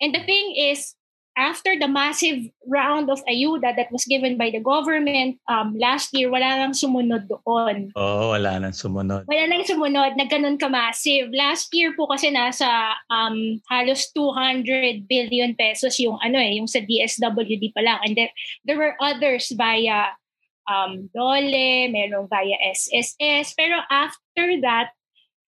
[0.00, 0.94] And the thing is,
[1.38, 6.26] after the massive round of ayuda that was given by the government um, last year,
[6.26, 7.94] wala nang sumunod doon.
[7.94, 9.22] Oo, oh, wala nang sumunod.
[9.30, 11.30] Wala nang sumunod na ganun ka-massive.
[11.30, 12.66] Last year po kasi nasa
[13.06, 18.02] um, halos 200 billion pesos yung ano eh, yung sa DSWD pa lang.
[18.02, 18.30] And then,
[18.66, 20.18] there were others via
[20.66, 23.54] um, DOLE, meron via SSS.
[23.54, 24.97] Pero after that,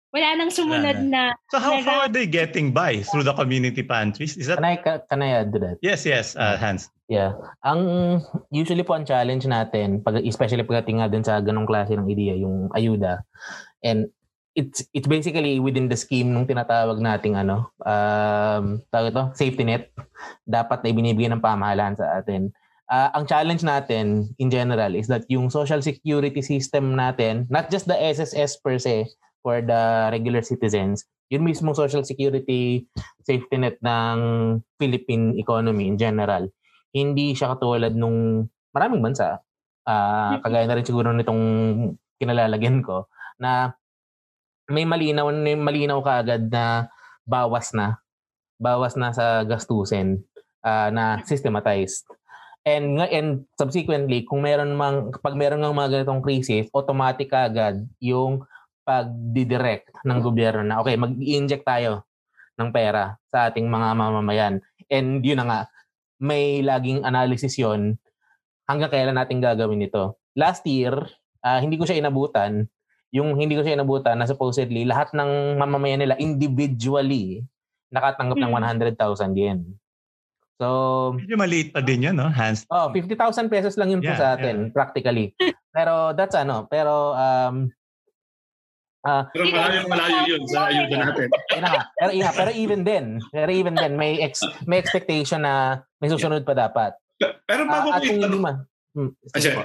[0.10, 1.38] wala nang sumunod na.
[1.54, 4.38] So how, na, how are they getting by through the community pantries?
[4.38, 5.78] Is that Can I can I add to that?
[5.82, 6.90] Yes, yes, uh, Hans.
[7.10, 7.38] Yeah.
[7.66, 12.10] Ang usually po ang challenge natin pag especially pagdating nga din sa ganong klase ng
[12.10, 13.22] ideya, yung ayuda.
[13.86, 14.10] And
[14.58, 19.94] it's it's basically within the scheme nung tinatawag nating ano, um, tawag ito, safety net
[20.46, 22.50] dapat na ibinibigay ng pamahalaan sa atin.
[22.90, 27.86] uh, ang challenge natin in general is that yung social security system natin, not just
[27.86, 29.06] the SSS per se
[29.40, 32.88] for the regular citizens, yun mismo social security
[33.28, 34.20] safety net ng
[34.76, 36.50] Philippine economy in general,
[36.92, 39.40] hindi siya katulad nung maraming bansa.
[39.90, 41.44] Uh, kagaya na rin siguro nitong
[42.22, 43.10] kinalalagyan ko
[43.42, 43.74] na
[44.70, 46.94] may malinaw may malinaw kaagad na
[47.26, 47.98] bawas na
[48.62, 50.22] bawas na sa gastusin
[50.62, 52.06] uh, na systematized
[52.68, 58.44] And and subsequently, kung meron mang pag meron ng mga ganitong crisis, automatic agad yung
[58.90, 62.10] pag-direct ng gobyerno na okay, mag-inject tayo
[62.58, 64.54] ng pera sa ating mga mamamayan.
[64.90, 65.62] And yun na nga,
[66.18, 68.02] may laging analysis yon
[68.66, 70.18] hanggang kailan natin gagawin ito.
[70.34, 70.98] Last year,
[71.46, 72.66] uh, hindi ko siya inabutan.
[73.14, 77.46] Yung hindi ko siya inabutan na supposedly lahat ng mamamayan nila individually
[77.94, 79.38] nakatanggap ng 100,000 hmm.
[79.38, 79.60] yen.
[80.60, 80.68] So,
[81.16, 82.28] medyo maliit pa din 'yan, no?
[82.28, 82.68] Hands.
[82.68, 84.72] Oh, 50,000 pesos lang 'yun yeah, po sa atin yeah.
[84.76, 85.32] practically.
[85.72, 87.72] Pero that's ano, pero um
[89.00, 91.28] Uh, pero malayo malayo yun sa ayuda natin.
[91.60, 96.12] Ina, pero, ina, pero even then, pero even then may ex, may expectation na may
[96.12, 96.92] susunod pa dapat.
[97.20, 98.28] Pero bago uh, ko ito,
[98.96, 99.56] hmm, kasi,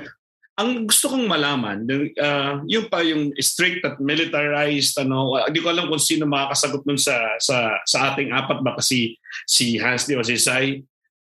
[0.55, 1.83] ang gusto kong malaman,
[2.15, 6.99] uh, yung pa yung strict at militarized, ano, hindi ko alam kung sino makakasagot nun
[6.99, 9.19] sa, sa, sa ating apat ba kasi
[9.51, 10.79] si Hans Di o si Sai.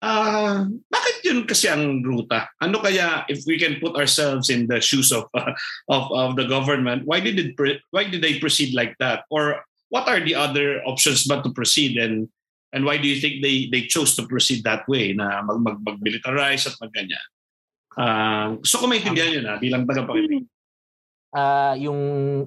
[0.04, 2.44] Uh, bakit yun kasi ang ruta?
[2.60, 5.56] Ano kaya if we can put ourselves in the shoes of uh,
[5.94, 7.56] of of the government, why did it
[7.88, 9.24] why did they proceed like that?
[9.32, 12.28] Or what are the other options but to proceed and
[12.76, 15.78] and why do you think they they chose to proceed that way na mag, mag,
[15.80, 17.24] mag-militarize at magganyan?
[17.96, 20.44] Uh, gusto ko maintindihan yun ha, ah, bilang tagapakinig.
[21.32, 22.00] Uh, yung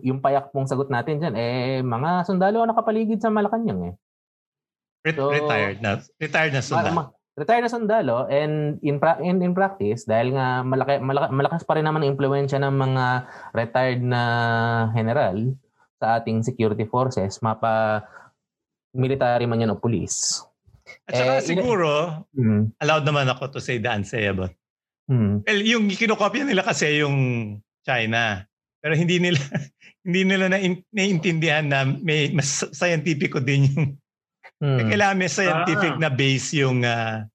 [0.06, 3.96] yung payak pong sagot natin diyan eh mga sundalo ang nakapaligid sa Malacanang eh.
[5.10, 6.94] So, retired na retired na sundalo.
[6.94, 11.62] Ma- retired na sundalo and in, pra- in in practice dahil nga malaki, malaki malakas
[11.62, 13.06] pa rin naman ang impluwensya ng mga
[13.54, 14.22] retired na
[14.98, 15.54] general
[16.02, 18.02] sa ating security forces, mapa
[18.98, 20.42] military man yan o police.
[21.06, 22.62] At saka eh, siguro, in- mm.
[22.82, 24.50] allowed naman ako to say the unsayable.
[25.08, 25.40] Hmm.
[25.48, 27.16] Well, yung kinokopya nila kasi yung
[27.88, 28.44] China.
[28.84, 29.40] Pero hindi nila
[30.08, 30.60] hindi nila na
[30.92, 33.86] naiintindihan na may mas scientific din yung
[34.64, 34.90] hmm.
[34.90, 36.02] kailangan may scientific ah.
[36.02, 37.26] na base yung uh,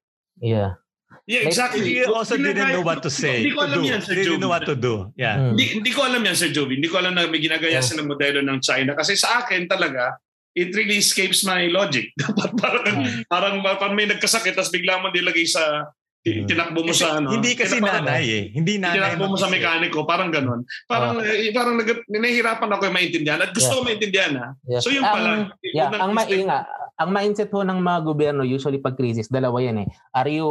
[0.43, 0.79] yeah.
[1.23, 1.87] Yeah, exactly.
[1.87, 3.47] They also didn't know what to say.
[3.47, 5.15] Hindi ko alam yan, Sir They didn't know what to do.
[5.15, 5.39] Yeah.
[5.39, 5.55] Hmm.
[5.55, 6.83] Hindi, hindi ko alam yan, Sir Jovi.
[6.83, 7.95] Hindi ko alam na may ginagaya yeah.
[7.95, 8.99] ng modelo ng China.
[8.99, 10.19] Kasi sa akin talaga,
[10.59, 12.11] it really escapes my logic.
[12.63, 13.23] parang, hmm.
[13.31, 16.47] parang, parang may nagkasakit tapos bigla mo nilagay sa Mm.
[16.47, 17.35] tinakbo mo sa ano.
[17.35, 18.45] Hindi kasi nanay eh.
[18.55, 19.19] Hindi nanay.
[19.19, 20.63] Tinakbo mo sa mekaniko, parang ganun.
[20.87, 23.79] Parang uh, parang nag, nahihirapan ako yung maintindihan at gusto yeah.
[23.83, 24.49] ko maintindihan ha.
[24.71, 24.83] Yeah.
[24.87, 25.31] So yung pala.
[25.35, 26.63] Um, yeah, ang mainga,
[27.01, 29.89] ang mindset ho ng mga gobyerno usually pag crisis, dalawa yan eh.
[30.13, 30.49] Are you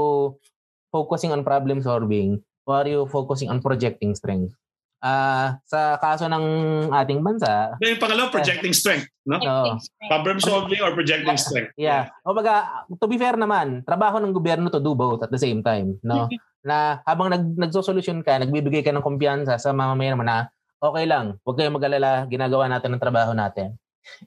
[0.89, 4.55] focusing on problem solving or are you focusing on projecting strength?
[5.01, 6.45] uh, sa kaso ng
[6.93, 7.75] ating bansa.
[7.81, 9.09] Yung pangalawa, projecting strength.
[9.25, 9.41] No?
[9.41, 9.75] Uh,
[10.07, 11.73] Problem solving or projecting strength.
[11.75, 12.13] Yeah.
[12.23, 15.65] O baga, to be fair naman, trabaho ng gobyerno to do both at the same
[15.65, 15.97] time.
[16.05, 16.29] No?
[16.61, 20.45] na habang nag, nagsosolusyon ka, nagbibigay ka ng kumpiyansa sa mamamayan mo na
[20.77, 23.73] okay lang, huwag kayong mag-alala, ginagawa natin ang trabaho natin.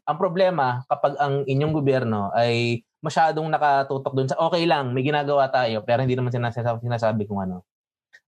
[0.07, 5.51] Ang problema, kapag ang inyong gobyerno ay masyadong nakatutok doon sa okay lang, may ginagawa
[5.53, 7.61] tayo, pero hindi naman sinasabi, sinasabi kung ano.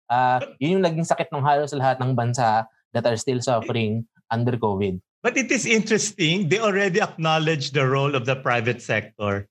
[0.07, 4.55] Uh, yun yung naging sakit ng halos lahat ng bansa that are still suffering under
[4.55, 5.01] COVID.
[5.25, 9.51] But it is interesting, they already acknowledge the role of the private sector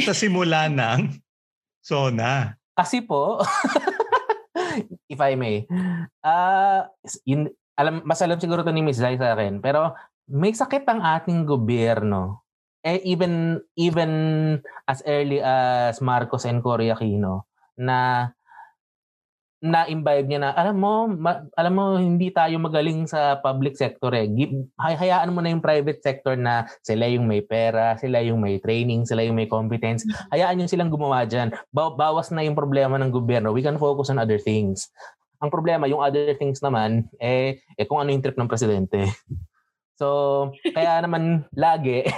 [0.00, 1.20] sa simula ng
[1.84, 2.56] SONA.
[2.72, 3.44] Kasi po,
[5.12, 5.68] if I may,
[6.24, 6.88] uh,
[7.28, 9.04] in, alam, mas alam siguro to ni Ms.
[9.04, 9.92] Zay sa akin, pero
[10.32, 12.40] may sakit ang ating gobyerno.
[12.82, 14.10] Eh, even, even
[14.88, 17.46] as early as Marcos and Cory Aquino,
[17.78, 18.32] na
[19.62, 24.26] na-imbibe niya na, alam mo, ma, alam mo, hindi tayo magaling sa public sector eh.
[24.74, 29.06] hayaan mo na yung private sector na sila yung may pera, sila yung may training,
[29.06, 30.02] sila yung may competence.
[30.02, 30.12] Mm.
[30.34, 31.54] Hayaan nyo silang gumawa dyan.
[31.70, 33.54] Ba- bawas na yung problema ng gobyerno.
[33.54, 34.90] We can focus on other things.
[35.38, 39.06] Ang problema, yung other things naman, eh, eh kung ano yung trip ng presidente.
[39.96, 42.08] So, kaya naman lagi,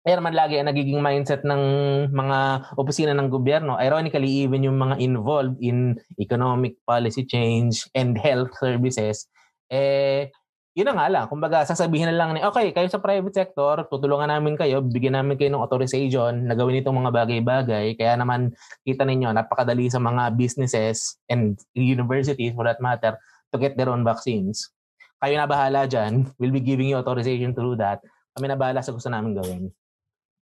[0.00, 1.62] kaya naman lagi ang nagiging mindset ng
[2.08, 2.38] mga
[2.80, 3.76] opisina ng gobyerno.
[3.76, 9.28] Ironically, even yung mga involved in economic policy change and health services,
[9.68, 10.32] eh,
[10.72, 11.24] yun na nga lang.
[11.28, 15.36] Kumbaga, sasabihin na lang ni, okay, kayo sa private sector, tutulungan namin kayo, bigyan namin
[15.36, 17.98] kayo ng authorization na gawin itong mga bagay-bagay.
[17.98, 23.20] Kaya naman, kita ninyo, napakadali sa mga businesses and universities for that matter
[23.52, 24.72] to get their own vaccines.
[25.20, 26.32] Kayo na bahala dyan.
[26.40, 28.00] We'll be giving you authorization to do that.
[28.32, 29.68] Kami na bahala sa gusto namin gawin.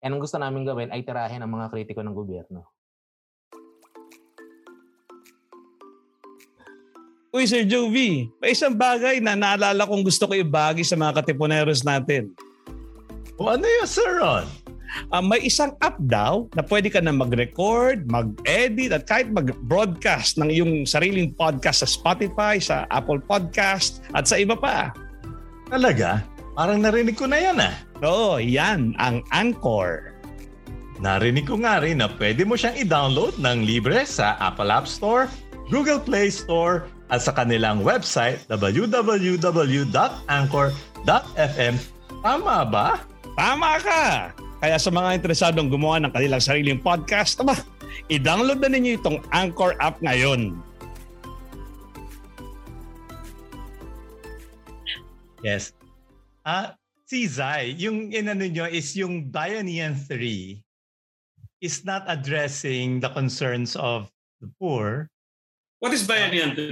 [0.05, 2.69] And ang gusto namin gawin ay tirahin ang mga kritiko ng gobyerno.
[7.33, 11.81] Uy, Sir Jovi, may isang bagay na naalala kong gusto ko ibagi sa mga katipuneros
[11.81, 12.33] natin.
[13.41, 14.45] O ano yun, Sir Ron?
[15.07, 20.51] Uh, may isang app daw na pwede ka na mag-record, mag-edit at kahit mag-broadcast ng
[20.51, 24.91] iyong sariling podcast sa Spotify, sa Apple Podcast at sa iba pa.
[25.71, 26.19] Talaga?
[26.59, 27.71] Parang narinig ko na yan ah.
[28.03, 30.11] Oo, yan ang Anchor.
[30.99, 35.29] Narinig ko nga rin na pwede mo siyang i-download ng libre sa Apple App Store,
[35.71, 39.35] Google Play Store, at sa kanilang website www.anchor.fm.
[42.19, 42.99] Tama ba?
[43.37, 44.33] Tama ka!
[44.57, 47.53] Kaya sa mga interesadong gumawa ng kanilang sariling podcast, aba,
[48.09, 50.57] i-download na ninyo itong Anchor app ngayon.
[55.45, 55.77] Yes.
[56.41, 56.67] Ah, uh,
[57.05, 60.57] si Zai, yung inano nyo is yung Bayanihan 3
[61.61, 64.09] is not addressing the concerns of
[64.41, 65.05] the poor.
[65.85, 66.65] What is Bayanihan 3?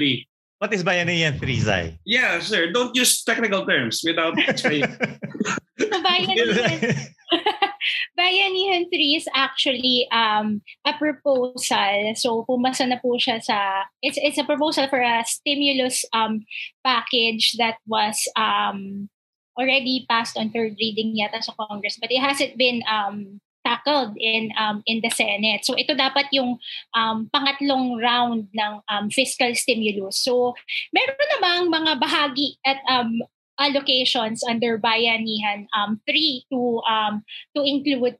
[0.58, 1.86] What is Bayanihan 3, Zai?
[2.02, 2.74] Yeah, sir.
[2.74, 4.90] Don't use technical terms without explaining.
[5.78, 7.14] so Bayanihan,
[8.18, 12.14] Bayanihan 3 is actually um, a proposal.
[12.16, 16.46] So pumasa na po siya sa it's it's a proposal for a stimulus um,
[16.84, 19.10] package that was um,
[19.58, 24.54] already passed on third reading yata sa Congress but it hasn't been um, tackled in
[24.62, 25.66] um, in the Senate.
[25.66, 26.62] So ito dapat yung
[26.94, 30.22] um, pangatlong round ng um, fiscal stimulus.
[30.22, 30.54] So
[30.94, 33.18] meron namang mga bahagi at um,
[33.60, 37.24] allocations under bayanihan um, three to um,
[37.56, 38.18] to include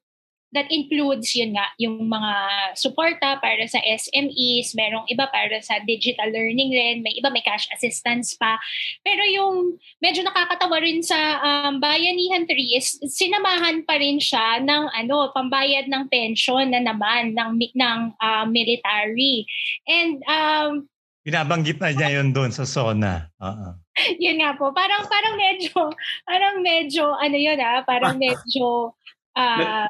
[0.56, 2.34] that includes yun nga, yung mga
[2.80, 7.68] suporta para sa SMEs, merong iba para sa digital learning rin, may iba may cash
[7.76, 8.56] assistance pa.
[9.04, 14.84] Pero yung medyo nakakatawa rin sa um, Bayanihan 3 is sinamahan pa rin siya ng
[14.96, 19.44] ano, pambayad ng pension na naman ng ng uh, military.
[19.84, 20.88] And um
[21.26, 23.34] Binabanggit na niya yun doon sa SONA.
[23.42, 23.85] Uh-uh.
[24.24, 24.72] yun nga po.
[24.72, 25.92] Parang parang medyo
[26.24, 28.94] parang medyo ano yun ah, parang medyo
[29.36, 29.88] uh,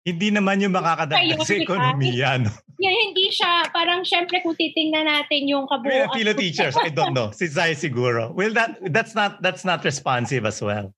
[0.00, 2.40] hindi naman yung makakadagdag sa ekonomiya.
[2.40, 2.50] No?
[2.80, 6.08] Yeah, hindi siya, parang syempre kung titingnan natin yung kabuuan.
[6.08, 7.28] Well, Philo teachers, I don't know.
[7.36, 8.32] Si Zay siguro.
[8.32, 10.88] Well, that that's not that's not responsive as well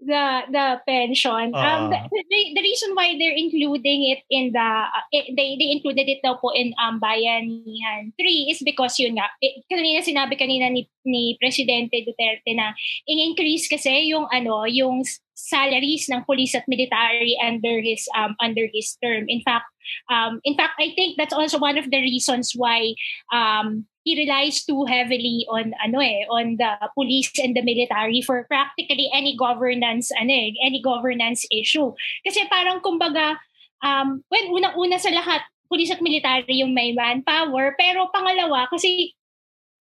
[0.00, 1.54] the the pension.
[1.54, 1.98] Uh, um, the,
[2.30, 6.22] the, the reason why they're including it in the uh, it, they they included it
[6.22, 10.86] daw po in um bayanihan 3 is because yun nga it, kanina sinabi kanina ni
[11.08, 12.76] ni Presidente Duterte na
[13.08, 15.00] in-increase kasi yung ano yung
[15.32, 19.24] salaries ng police at military under his um under his term.
[19.30, 19.70] In fact,
[20.12, 22.92] um in fact I think that's also one of the reasons why
[23.32, 28.48] um he relies too heavily on ano eh on the police and the military for
[28.48, 31.92] practically any governance ano eh, any governance issue
[32.24, 33.36] kasi parang kumbaga
[33.84, 39.12] um when unang-una sa lahat police at military yung may manpower pero pangalawa kasi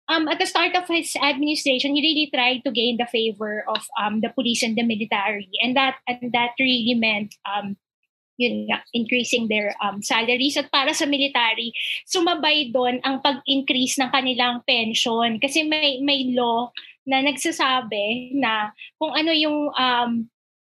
[0.09, 3.85] um, at the start of his administration, he really tried to gain the favor of
[3.99, 7.77] um, the police and the military, and that and that really meant um,
[8.37, 10.59] yun nga, increasing their um, salaries.
[10.59, 11.71] At para sa military,
[12.07, 15.39] sumabay doon ang pag-increase ng kanilang pension.
[15.39, 16.71] Kasi may, may law
[17.07, 20.11] na nagsasabi na kung ano yung um,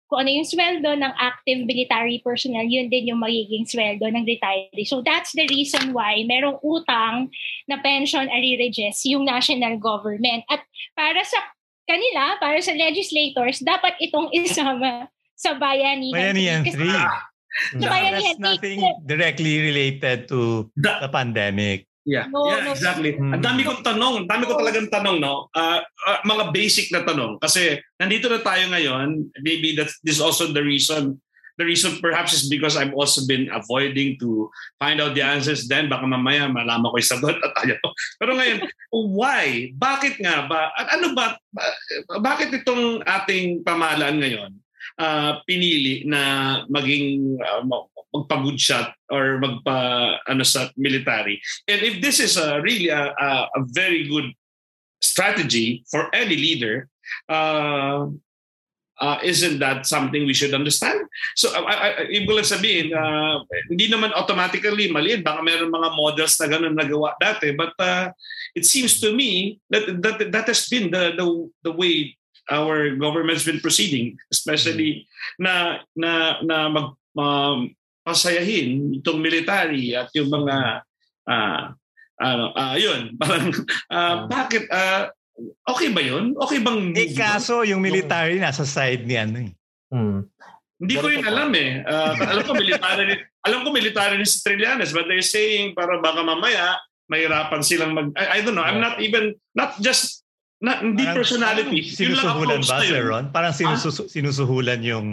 [0.09, 4.89] kung ano yung sweldo ng active military personnel, yun din yung magiging sweldo ng retiree.
[4.89, 7.29] So that's the reason why merong utang
[7.69, 10.49] na pension arrearages yung national government.
[10.49, 10.65] At
[10.97, 11.53] para sa
[11.85, 16.33] kanila, para sa legislators, dapat itong isama sa bayanihan.
[16.33, 17.81] Bayanihan 3.
[17.81, 21.89] No, that's nothing directly related to the, the pandemic.
[22.09, 22.73] Yeah, no, yeah, no.
[22.73, 23.13] exactly.
[23.21, 23.37] Hmm.
[23.37, 25.53] Ang dami kong tanong, ang dami ko talagang tanong, no?
[25.53, 27.37] Uh, uh, mga basic na tanong.
[27.37, 31.21] Kasi nandito na tayo ngayon, maybe that's this is also the reason
[31.61, 35.91] the reason perhaps is because I've also been avoiding to find out the answers then
[35.91, 37.77] baka mamaya malaman ko yung sagot at tayo.
[38.23, 38.65] Pero ngayon,
[39.13, 39.75] why?
[39.77, 40.73] Bakit nga ba?
[40.97, 41.37] Ano ba?
[42.09, 44.51] Bakit itong ating pamahalaan ngayon
[44.99, 47.63] uh, pinili na maging uh,
[48.15, 51.41] magpa-good shot or magpa ano sa military.
[51.71, 54.35] And if this is a really a, a, a very good
[55.01, 56.91] strategy for any leader,
[57.31, 58.11] uh,
[58.99, 61.07] uh, isn't that something we should understand?
[61.37, 65.23] So, uh, I, ibig sabihin, uh, hindi naman automatically mali.
[65.23, 67.55] Baka meron mga models na ganun nagawa dati.
[67.55, 68.11] But uh,
[68.55, 71.27] it seems to me that that, that has been the, the,
[71.63, 72.19] the way
[72.49, 75.45] our government's been proceeding, especially mm-hmm.
[75.45, 75.55] na
[75.95, 77.73] na na mag um,
[78.03, 80.81] pasayahin itong military at yung mga
[81.29, 81.63] uh,
[82.19, 83.53] ano uh, yun parang
[83.93, 85.13] uh, bakit uh,
[85.69, 86.33] okay ba yun?
[86.41, 89.53] Okay bang Eh kaso yung military nasa side ni ano eh.
[89.93, 90.21] Hmm.
[90.79, 91.83] Hindi ko yun alam eh.
[91.85, 96.81] Uh, alam ko military alam ko military ni Trillanes but they're saying para baka mamaya
[97.09, 100.25] mahirapan silang mag I, I don't know, I'm not even not just
[100.59, 101.81] not hindi parang, personality.
[101.83, 103.25] Parang sinusuhulan ba, Sir Ron?
[103.31, 104.11] Parang sinusu- ah?
[104.11, 105.07] sinusuhulan yung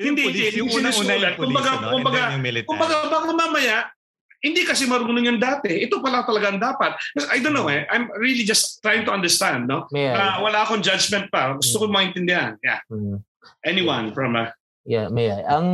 [0.00, 1.86] hindi, hindi, yung unang-una yung police, kumbaga, ano?
[1.92, 2.70] kumbaga, yung military.
[2.72, 3.76] Kumbaga, baka mamaya,
[4.40, 5.84] hindi kasi marunong yan dati.
[5.84, 6.96] Ito pala talaga ang dapat.
[7.28, 7.84] I don't know eh.
[7.92, 9.68] I'm really just trying to understand.
[9.68, 9.84] No?
[9.92, 10.16] Yeah.
[10.16, 11.60] Uh, wala akong judgment pa.
[11.60, 12.56] Gusto ko maintindihan.
[12.64, 12.80] Yeah.
[12.88, 13.20] Mm.
[13.60, 14.56] Anyone from a...
[14.88, 15.44] Yeah, may I.
[15.44, 15.68] Ang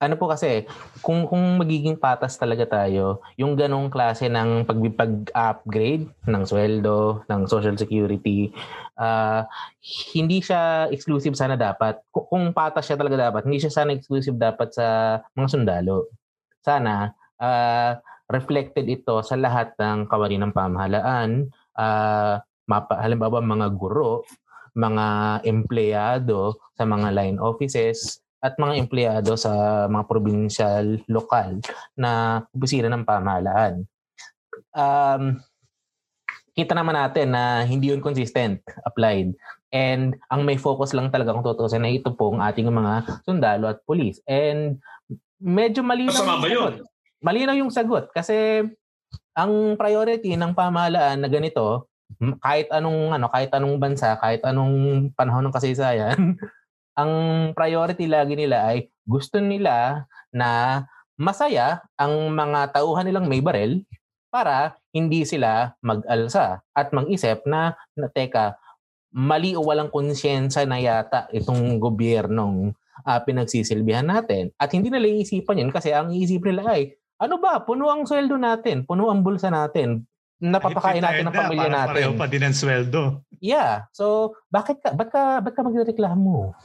[0.00, 0.64] ano po kasi,
[1.04, 7.76] kung, kung magiging patas talaga tayo, yung ganong klase ng pag-upgrade ng sweldo, ng social
[7.76, 8.48] security,
[8.96, 9.44] uh,
[10.16, 12.00] hindi siya exclusive sana dapat.
[12.08, 16.08] Kung, kung patas siya talaga dapat, hindi siya sana exclusive dapat sa mga sundalo.
[16.64, 17.92] Sana, uh,
[18.32, 24.24] reflected ito sa lahat ng kawani ng pamahalaan, uh, mapa, halimbawa mga guro,
[24.72, 25.06] mga
[25.44, 31.60] empleyado sa mga line offices, at mga empleyado sa mga provincial lokal
[31.92, 33.84] na opisina ng pamahalaan.
[34.72, 35.44] Um,
[36.56, 39.36] kita naman natin na hindi yun consistent applied.
[39.70, 43.84] And ang may focus lang talaga kung tutusin na ito pong ating mga sundalo at
[43.86, 44.18] pulis.
[44.26, 44.82] And
[45.38, 46.74] medyo malinaw yung sagot.
[47.20, 48.66] Malinaw yung sagot kasi
[49.36, 51.86] ang priority ng pamahalaan na ganito
[52.42, 56.18] kahit anong ano kahit anong bansa kahit anong panahon ng kasaysayan
[56.98, 57.12] ang
[57.54, 60.82] priority lagi nila ay gusto nila na
[61.20, 63.84] masaya ang mga tauhan nilang may barel
[64.30, 68.56] para hindi sila mag-alsa at mag-isip na, na teka,
[69.10, 72.72] mali o walang konsyensya na yata itong gobyernong
[73.04, 74.54] uh, pinagsisilbihan natin.
[74.56, 78.38] At hindi nila iisipan yun kasi ang iisip nila ay, ano ba, puno ang sweldo
[78.38, 80.06] natin, puno ang bulsa natin,
[80.40, 81.94] napapakain natin ng pamilya na, natin.
[82.00, 83.20] Pareho pa din ang sweldo.
[83.44, 83.90] Yeah.
[83.92, 86.56] So, bakit ka, ba't ka, ba't ka magreklamo?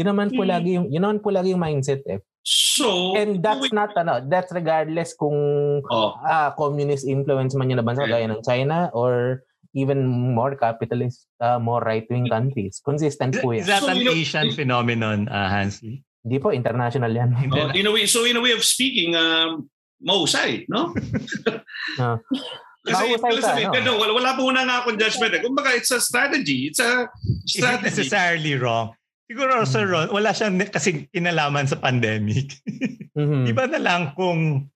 [0.00, 0.48] Yun naman po mm.
[0.48, 2.24] lagi yung yun naman po lagi yung mindset eh.
[2.40, 5.36] So, and that's we, not ano, that's regardless kung
[5.84, 6.10] oh.
[6.24, 9.44] uh, communist influence man yun na bansa gaya ng China or
[9.76, 12.80] even more capitalist, uh, more right-wing countries.
[12.82, 13.62] Consistent po yan.
[13.62, 16.02] Is that so, an Asian know, phenomenon, uh, Hansley?
[16.24, 17.36] Hindi po, international yan.
[17.52, 19.70] Oh, in a way, so in a way of speaking, um,
[20.02, 20.90] mausay, no?
[22.00, 22.18] no.
[22.80, 24.00] Kasi, kasi ka, no?
[24.00, 25.36] wala, wala po na nga akong judgment.
[25.36, 25.44] Eh.
[25.44, 26.72] Kumbaga, it's a strategy.
[26.72, 27.12] It's a
[27.44, 27.92] strategy.
[27.92, 28.96] Is necessarily wrong?
[29.30, 29.92] Siguro, Sir mm.
[29.94, 32.58] Ron, wala siyang kasi kinalaman sa pandemic.
[33.14, 33.46] mm-hmm.
[33.46, 34.66] Iba na lang kung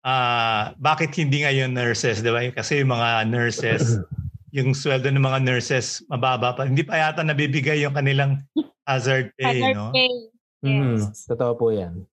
[0.00, 2.40] uh, bakit hindi ngayon nurses, di ba?
[2.48, 4.00] Kasi yung mga nurses,
[4.56, 6.64] yung sweldo ng mga nurses mababa pa.
[6.64, 8.40] Hindi pa yata nabibigay yung kanilang
[8.88, 9.92] hazard pay, hazard no?
[9.92, 10.08] Pay.
[10.64, 10.72] Yes.
[10.72, 12.08] Mm, totoo po yan.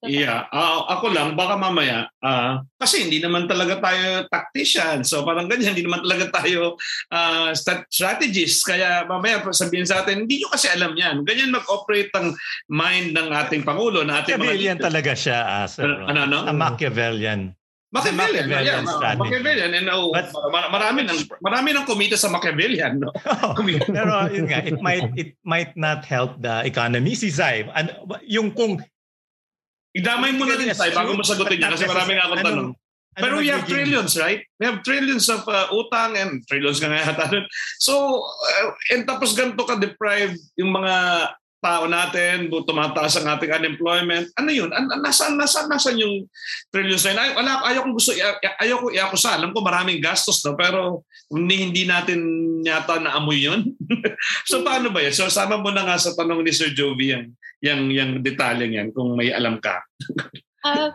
[0.00, 5.04] Yeah, uh, ako lang baka mamaya uh, kasi hindi naman talaga tayo tactician.
[5.04, 6.80] So parang ganyan, hindi naman talaga tayo
[7.12, 7.52] uh,
[7.92, 8.64] strategists.
[8.64, 11.20] Kaya mamaya sabihin sa atin, hindi nyo kasi alam yan.
[11.28, 12.32] Ganyan mag-operate ang
[12.72, 14.00] mind ng ating Pangulo.
[14.00, 15.84] Na ating Machiavellian mga talaga siya, uh, Sir.
[15.84, 16.48] Ano, ano?
[16.48, 17.52] A Machiavellian.
[17.92, 19.20] Machiavellian, Machiavellian, yeah, strategy.
[19.20, 20.30] Machiavellian and oh, But,
[20.70, 23.10] marami nang marami nang kumita sa Machiavellian, no.
[23.44, 27.66] Oh, pero yun nga, it might it might not help the economy si Zai.
[27.74, 27.92] And
[28.24, 28.78] yung kung
[29.90, 32.70] Idamay mo na rin tayo bago mo sagutin niya kasi marami nga akong tanong.
[33.18, 34.46] Pero we have trillions, right?
[34.62, 37.26] We have trillions of uh, utang and trillions ka nga yata
[37.82, 40.94] So, uh, and tapos ganito ka-deprived yung mga
[41.60, 44.32] tao natin, tumataas ang ating unemployment.
[44.34, 44.72] Ano yun?
[44.72, 46.24] An- nasaan, nasaan, nasaan yung
[46.72, 47.20] trillions na yun?
[47.20, 48.12] Ay, wala, ayaw kong gusto,
[48.60, 49.36] ayaw ko iakusa.
[49.36, 50.56] Alam ko maraming gastos, no?
[50.56, 52.20] pero hindi, hindi natin
[52.64, 53.76] yata naamoy yun.
[54.50, 55.12] so paano ba yan?
[55.12, 58.88] So sama mo na nga sa tanong ni Sir Jovi yung, yung, yung detalyeng yan
[58.96, 59.84] kung may alam ka.
[60.64, 60.90] uh,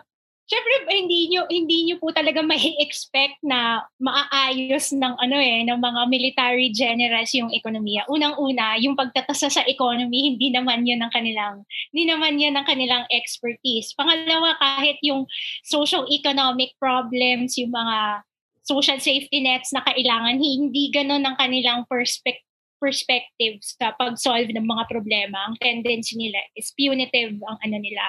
[0.46, 5.74] Siyempre, hindi nyo, hindi nyo po talaga may expect na maaayos ng ano eh, ng
[5.74, 8.06] mga military generals yung ekonomiya.
[8.06, 13.02] Unang-una, yung pagtatasa sa economy, hindi naman yun ang kanilang, hindi naman yan ang kanilang
[13.10, 13.90] expertise.
[13.98, 15.26] Pangalawa, kahit yung
[15.66, 18.22] social economic problems, yung mga
[18.62, 22.45] social safety nets na kailangan, hindi ganun ang kanilang perspective
[22.76, 25.48] perspective sa pag-solve ng mga problema.
[25.48, 28.06] Ang tendency nila is punitive ang ano nila,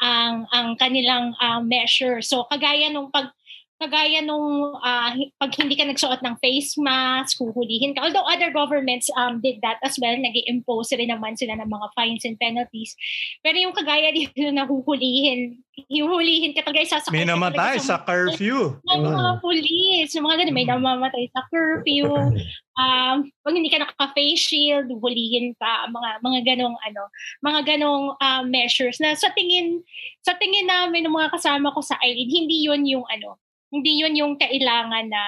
[0.00, 2.20] ang ang kanilang uh, measure.
[2.24, 3.32] So kagaya nung pag
[3.76, 8.08] kagaya nung uh, pag hindi ka nagsuot ng face mask, huhulihin ka.
[8.08, 11.86] Although other governments um, did that as well, nag impose rin naman sila ng mga
[11.92, 12.96] fines and penalties.
[13.44, 15.60] Pero yung kagaya dito na huhulihin,
[15.92, 17.20] huhulihin ka talaga sasakay.
[17.20, 18.80] May namatay sa, sa curfew.
[18.88, 22.08] Mga police, yung mga ganun, may namamatay sa curfew.
[22.80, 27.02] um, pag hindi ka naka-face shield, hulihin pa, mga mga ganong ano,
[27.44, 29.84] mga ganong uh, measures na sa tingin
[30.24, 33.36] sa tingin namin ng mga kasama ko sa ILID, hindi 'yun yung ano,
[33.72, 35.24] hindi yun yung kailangan na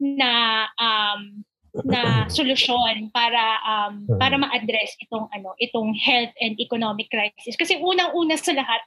[0.00, 0.30] na
[0.76, 1.20] um,
[1.84, 8.34] na solusyon para um, para ma-address itong ano itong health and economic crisis kasi unang-una
[8.40, 8.80] sa lahat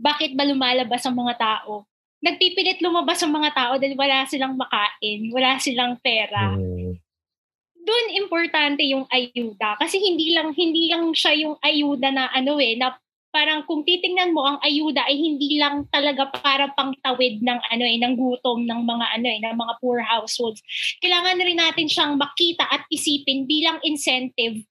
[0.00, 1.86] bakit ba lumalabas ang mga tao
[2.20, 6.52] nagpipilit lumabas ang mga tao dahil wala silang makain, wala silang pera.
[6.52, 7.00] Mm.
[7.80, 12.76] Doon importante yung ayuda kasi hindi lang hindi lang siya yung ayuda na ano eh
[12.76, 12.92] na
[13.30, 17.96] parang kung titingnan mo ang ayuda ay hindi lang talaga para pangtawid ng ano eh
[18.02, 20.62] ng gutom ng mga ano eh ng mga poor households.
[20.98, 24.62] Kailangan rin natin siyang makita at isipin bilang incentive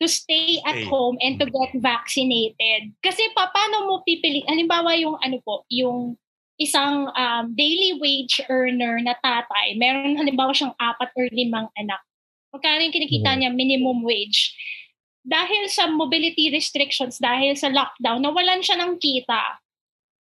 [0.00, 2.88] to stay at home and to get vaccinated.
[3.04, 6.16] Kasi pa, paano mo pipili, halimbawa yung ano po, yung
[6.56, 12.00] isang um, daily wage earner na tatay, meron halimbawa siyang apat or limang anak.
[12.48, 13.40] Magkano yung kinikita mm-hmm.
[13.44, 14.56] niya minimum wage?
[15.20, 19.60] Dahil sa mobility restrictions, dahil sa lockdown, nawalan siya ng kita.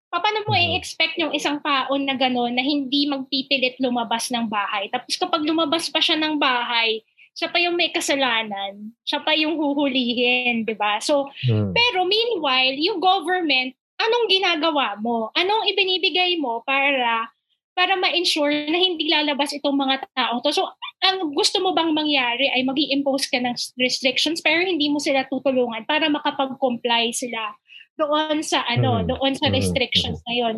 [0.07, 0.79] Paano mo mm-hmm.
[0.79, 4.87] i-expect yung isang taon na gano'n na hindi magpipilit lumabas ng bahay?
[4.87, 7.03] Tapos kapag lumabas pa siya ng bahay,
[7.35, 11.03] siya pa yung may kasalanan, siya pa yung huhulihin, 'di ba?
[11.03, 11.75] So, hmm.
[11.75, 15.35] pero meanwhile, yung government anong ginagawa mo?
[15.35, 17.27] Anong ibinibigay mo para
[17.75, 20.55] para ma-ensure na hindi lalabas itong mga tao to.
[20.55, 20.71] So,
[21.05, 25.29] ang gusto mo bang mangyari ay mag impose ka ng restrictions pero hindi mo sila
[25.29, 27.53] tutulungan para makapag-comply sila
[27.95, 29.13] doon sa ano, mm.
[29.13, 29.53] doon sa mm.
[29.53, 30.55] restrictions na yon.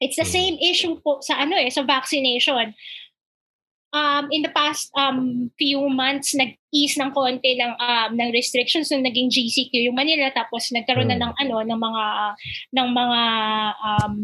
[0.00, 2.72] It's the same issue po sa ano eh, sa vaccination
[3.92, 9.04] um, in the past um, few months, nag-ease ng konti ng, um, ng restrictions nung
[9.04, 11.24] naging GCQ yung Manila tapos nagkaroon na hmm.
[11.24, 12.04] ng ano ng mga
[12.74, 13.20] ng mga
[13.80, 14.14] um,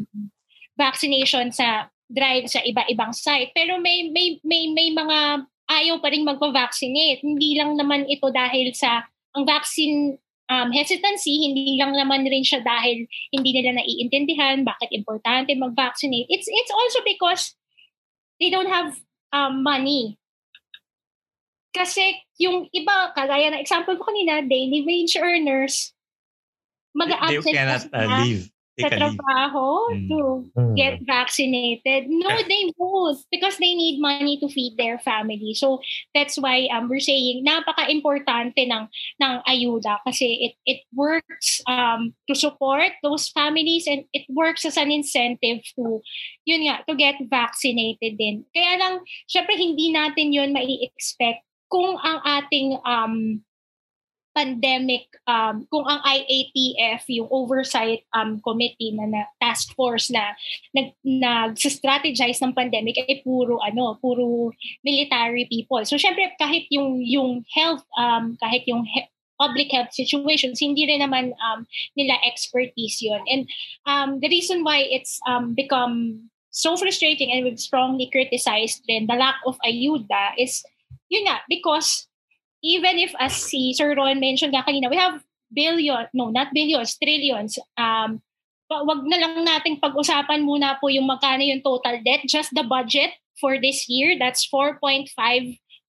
[0.75, 3.53] vaccination sa drive sa iba-ibang site.
[3.57, 7.25] Pero may may may may mga ayaw pa rin magpa-vaccinate.
[7.25, 12.61] Hindi lang naman ito dahil sa ang vaccine um, hesitancy, hindi lang naman rin siya
[12.61, 16.29] dahil hindi nila naiintindihan bakit importante mag-vaccinate.
[16.29, 17.57] It's it's also because
[18.39, 18.93] they don't have
[19.33, 20.21] um, money.
[21.75, 25.91] Kasi yung iba, kagaya ng example ko kanina, daily wage earners,
[26.95, 30.09] mag-absent they cannot uh, leave sa trabaho mm.
[30.11, 30.21] to
[30.51, 30.75] mm.
[30.75, 32.11] get vaccinated.
[32.11, 35.55] No, they won't because they need money to feed their family.
[35.55, 35.79] So
[36.15, 38.85] that's why um, we're saying napaka-importante ng
[39.23, 44.75] ng ayuda kasi it it works um, to support those families and it works as
[44.75, 46.03] an incentive to
[46.43, 48.43] yun nga to get vaccinated din.
[48.51, 48.95] Kaya lang
[49.31, 53.43] syempre hindi natin yun mai-expect kung ang ating um
[54.35, 60.35] pandemic, um, kung ang IATF, yung oversight um, committee na, na task force na
[60.75, 64.51] nag, nag-strategize ng pandemic ay puro ano, puro
[64.83, 65.81] military people.
[65.87, 69.09] So syempre kahit yung yung health um, kahit yung he-
[69.39, 73.43] public health situations, hindi rin naman um, nila expertise yon And
[73.87, 79.19] um, the reason why it's um, become so frustrating and we've strongly criticized then the
[79.19, 80.63] lack of ayuda is
[81.09, 82.07] yun nga, because
[82.65, 85.21] even if as si Sir Ron mentioned nga kanina, we have
[85.53, 87.61] billion, no, not billions, trillions.
[87.77, 88.25] Um,
[88.73, 92.25] wag na lang nating pag-usapan muna po yung magkano yung total debt.
[92.25, 95.13] Just the budget for this year, that's 4.5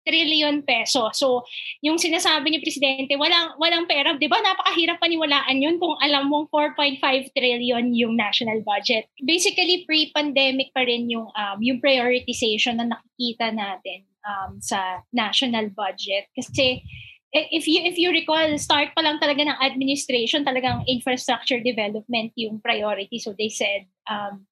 [0.01, 1.13] trillion peso.
[1.13, 1.45] So,
[1.85, 4.17] yung sinasabi ni Presidente, walang, walang pera.
[4.17, 9.11] Di ba napakahirap paniwalaan yun kung alam mong 4.5 trillion yung national budget.
[9.21, 16.29] Basically, pre-pandemic pa rin yung, um, yung prioritization na nakikita natin um, sa national budget.
[16.37, 16.85] Kasi
[17.31, 22.35] eh, if you if you recall, start pa lang talaga ng administration, talagang infrastructure development
[22.35, 23.23] yung priority.
[23.23, 24.51] So they said um,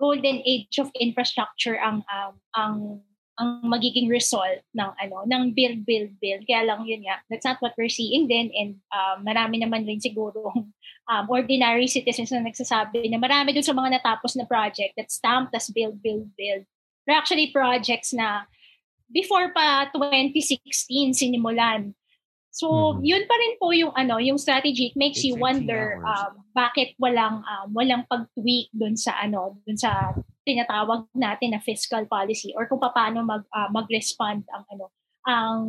[0.00, 2.76] golden age of infrastructure ang um, ang
[3.40, 7.56] ang magiging result ng ano ng build build build kaya lang yun nga that's not
[7.64, 10.52] what we're seeing then and um, marami naman rin siguro
[11.10, 15.48] um, ordinary citizens na nagsasabi na marami dun sa mga natapos na project that stamp
[15.48, 16.68] tas build build build
[17.08, 18.44] they're actually projects na
[19.12, 21.92] before pa 2016 sinimulan.
[22.52, 23.00] So, mm-hmm.
[23.00, 24.92] yun pa rin po yung ano, yung strategy.
[24.92, 30.12] It makes you wonder um, bakit walang um, walang pag-tweak dun sa ano, dun sa
[30.44, 34.84] tinatawag natin na fiscal policy or kung paano mag uh, mag-respond ang ano,
[35.24, 35.60] ang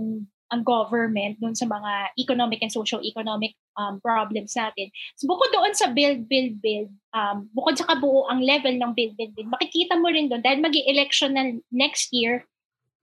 [0.53, 4.93] ang government dun sa mga economic and socio-economic um, problems natin.
[5.17, 9.17] So, bukod doon sa build, build, build, um, bukod sa kabuo ang level ng build,
[9.17, 12.45] build, build, makikita mo rin doon dahil mag election na next year,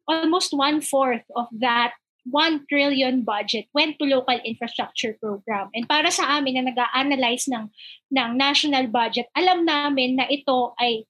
[0.09, 1.93] almost one-fourth of that
[2.29, 5.73] 1 trillion budget went to local infrastructure program.
[5.73, 7.73] And para sa amin na nag-a-analyze ng,
[8.13, 11.09] ng national budget, alam namin na ito ay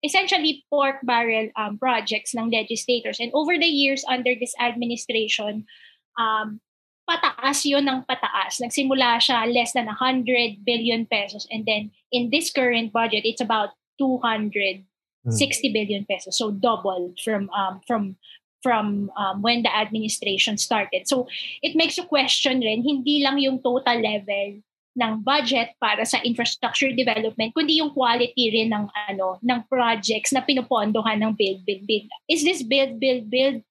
[0.00, 3.20] essentially pork barrel um, projects ng legislators.
[3.20, 5.68] And over the years under this administration,
[6.16, 6.64] um,
[7.04, 8.64] pataas yon ng pataas.
[8.64, 11.44] Nagsimula siya less than 100 billion pesos.
[11.52, 14.88] And then in this current budget, it's about 200
[15.28, 15.72] 60 hmm.
[15.72, 16.38] billion pesos.
[16.38, 18.16] So double from um, from
[18.62, 21.08] from um, when the administration started.
[21.08, 21.26] So
[21.62, 24.60] it makes you question rin, hindi lang yung total level
[24.98, 30.42] ng budget para sa infrastructure development kundi yung quality rin ng ano ng projects na
[30.42, 33.62] pinupondohan ng build build build is this build build build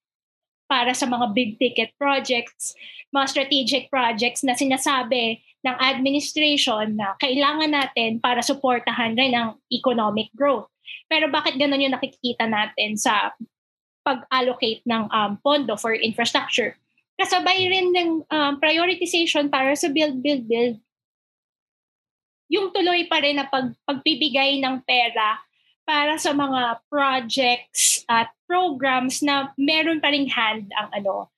[0.64, 2.72] para sa mga big ticket projects
[3.12, 10.32] mga strategic projects na sinasabi ng administration na kailangan natin para suportahan rin ang economic
[10.32, 10.72] growth
[11.10, 13.34] pero bakit ganun yung nakikita natin sa
[14.06, 16.76] pag-allocate ng um, pondo for infrastructure
[17.20, 20.80] kasabay rin ng um, prioritization para sa build build build
[22.50, 25.38] yung tuloy pa rin na pag, pagbibigay ng pera
[25.86, 31.30] para sa mga projects at programs na meron pa ring hand ang ano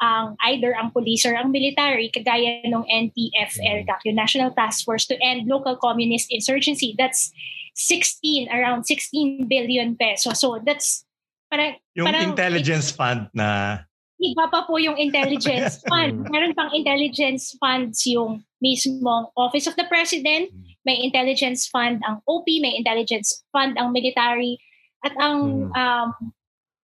[0.00, 4.00] ang either ang police or ang military kagaya ng NTFL mm.
[4.08, 7.32] yung National Task Force to End Local Communist Insurgency that's
[7.78, 11.06] 16 around 16 billion pesos so that's
[11.46, 13.80] parang yung parang, intelligence fund na
[14.18, 19.86] iba pa po yung intelligence fund meron pang intelligence funds yung mismong Office of the
[19.86, 20.62] President, hmm.
[20.82, 24.58] may intelligence fund ang OP, may intelligence fund ang military
[25.06, 25.74] at ang hmm.
[25.74, 26.08] um,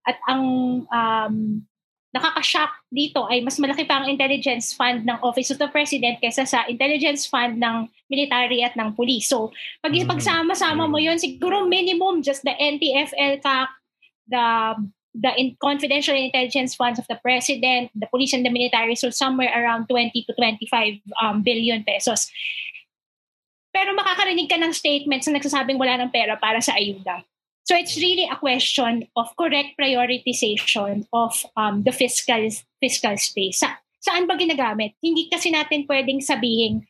[0.07, 0.42] at ang
[0.88, 1.34] um,
[2.15, 6.47] nakaka-shock dito ay mas malaki pa ang intelligence fund ng Office of the President kaysa
[6.47, 9.27] sa intelligence fund ng military at ng police.
[9.27, 9.51] So,
[9.83, 10.07] pag mm.
[10.07, 13.69] pagsama-sama mo yun, siguro minimum just the NTFL CAC,
[14.31, 14.47] the
[15.15, 19.51] the in confidential intelligence funds of the president, the police and the military, so somewhere
[19.51, 22.31] around 20 to 25 um, billion pesos.
[23.75, 27.27] Pero makakarinig ka ng statements na nagsasabing wala ng pera para sa ayuda.
[27.65, 32.45] So it's really a question of correct prioritization of um, the fiscal
[32.77, 33.65] fiscal space.
[33.65, 33.73] Sa,
[34.05, 35.01] saan ba ginagamit?
[35.01, 36.85] Hindi kasi natin pwedeng sabihin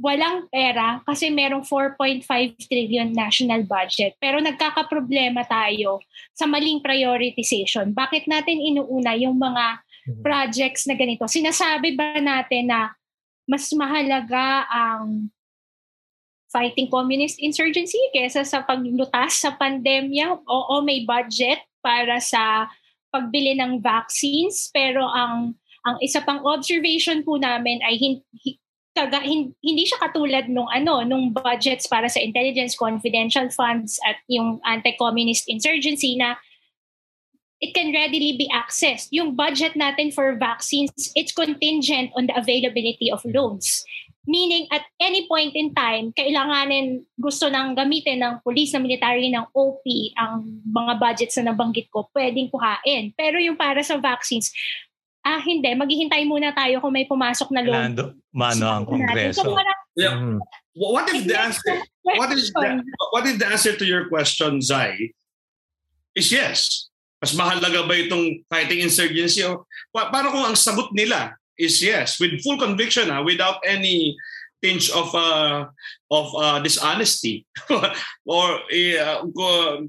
[0.00, 2.24] walang pera kasi merong 4.5
[2.64, 4.16] trillion national budget.
[4.16, 6.00] Pero nagkakaproblema tayo
[6.32, 7.92] sa maling prioritization.
[7.92, 10.22] Bakit natin inuuna yung mga mm-hmm.
[10.24, 11.28] projects na ganito?
[11.28, 12.96] Sinasabi ba natin na
[13.44, 15.28] mas mahalaga ang
[16.50, 20.42] fighting communist insurgency kaysa sa paglutas sa pandemya?
[20.44, 22.66] Oo, may budget para sa
[23.10, 25.54] pagbili ng vaccines pero ang
[25.86, 28.60] ang isa pang observation po namin ay hindi
[29.64, 35.48] hindi siya katulad nung ano nung budgets para sa intelligence confidential funds at yung anti-communist
[35.48, 36.36] insurgency na
[37.60, 39.08] it can readily be accessed.
[39.12, 43.84] Yung budget natin for vaccines, it's contingent on the availability of loans.
[44.28, 49.48] Meaning, at any point in time, kailanganin gusto nang gamitin ng police, ng military, ng
[49.56, 49.80] OP,
[50.12, 53.16] ang mga budgets na nabanggit ko, pwedeng kuhain.
[53.16, 54.52] Pero yung para sa vaccines,
[55.24, 57.96] ah hindi, maghihintay muna tayo kung may pumasok na loan.
[58.32, 59.40] Mano ang kongreso.
[59.42, 59.56] So,
[59.96, 60.16] yeah.
[60.16, 60.38] Mm.
[60.76, 65.12] What if the answer what is the, what if the answer to your question, Zai,
[66.14, 66.88] is yes?
[67.20, 69.44] Mas mahalaga ba itong fighting insurgency?
[69.44, 74.16] O, pa- paano kung ang sagot nila is yes, with full conviction, ha, without any
[74.62, 75.68] tinge of uh,
[76.10, 77.44] of uh, dishonesty.
[78.26, 79.18] Or uh,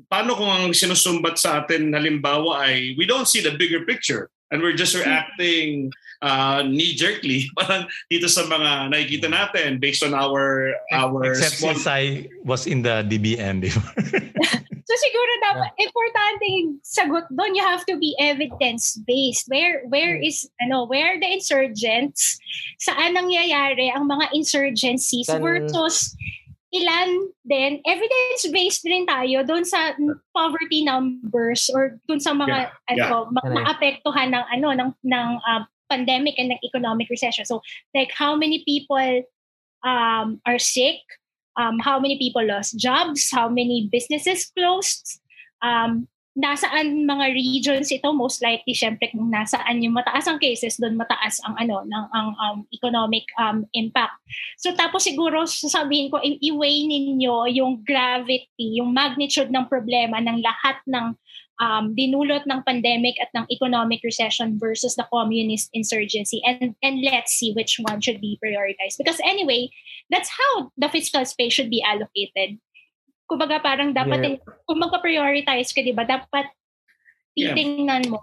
[0.07, 4.63] paano kung ang sinusumbat sa atin halimbawa ay we don't see the bigger picture and
[4.63, 5.91] we're just reacting
[6.21, 7.49] uh, knee-jerkly.
[7.57, 11.75] Parang dito sa mga nakikita natin based on our our except small...
[11.75, 13.91] since I was in the DBM before.
[14.83, 15.85] so siguro dapat yeah.
[15.87, 16.47] importante
[16.81, 20.27] sagot doon you have to be evidence based where where hmm.
[20.27, 22.37] is ano where the insurgents
[22.81, 25.41] saan nangyayari ang mga insurgencies Kan...
[25.41, 26.17] versus
[26.71, 29.91] ilan din, evidence-based rin tayo doon sa
[30.31, 32.95] poverty numbers or doon sa mga yeah.
[32.95, 33.31] ano, yeah.
[33.35, 37.43] Ma- maapektuhan ng ano ng ng uh, pandemic and ng economic recession.
[37.43, 37.59] So
[37.91, 39.27] like how many people
[39.83, 41.03] um, are sick,
[41.57, 45.19] um, how many people lost jobs, how many businesses closed,
[45.63, 48.07] um, nasaan mga regions ito?
[48.15, 52.29] Most likely syempre kung nasaan yung mataas ang cases doon mataas ang ano ng ang
[52.39, 54.15] um, economic um, impact.
[54.55, 60.79] So tapos siguro sasabihin ko i-weigh ninyo yung gravity yung magnitude ng problema ng lahat
[60.87, 61.19] ng
[61.61, 67.37] um, dinulot ng pandemic at ng economic recession versus the communist insurgency and and let's
[67.37, 69.69] see which one should be prioritized because anyway
[70.09, 72.57] that's how the fiscal space should be allocated
[73.31, 74.43] kumbaga parang dapat, yeah.
[74.67, 76.51] kung magpa-prioritize ka, di ba, dapat
[77.31, 78.11] titingnan yeah.
[78.11, 78.19] mo.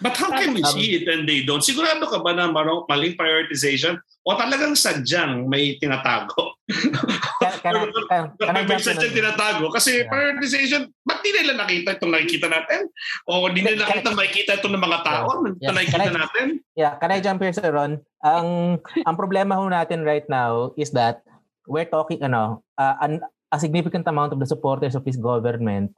[0.00, 1.60] But how can we see it and they don't?
[1.60, 6.56] Sigurado ka ba na marong, maling prioritization o talagang sadyang may tinatago?
[7.60, 7.76] Can
[8.68, 10.08] may sadyang tinatago kasi yeah.
[10.08, 12.88] prioritization, ba't di nila nakita itong nakikita natin?
[13.28, 15.28] O di nila nakita makikita ito ng mga tao
[15.60, 15.68] yeah.
[15.68, 16.46] na nakikita I, natin?
[16.72, 18.00] Yeah, can I jump here, Sir Ron?
[18.24, 21.20] Ang, ang problema ho natin right now is that
[21.68, 23.20] we're talking, ano, uh, an,
[23.52, 25.92] a significant amount of the supporters of his government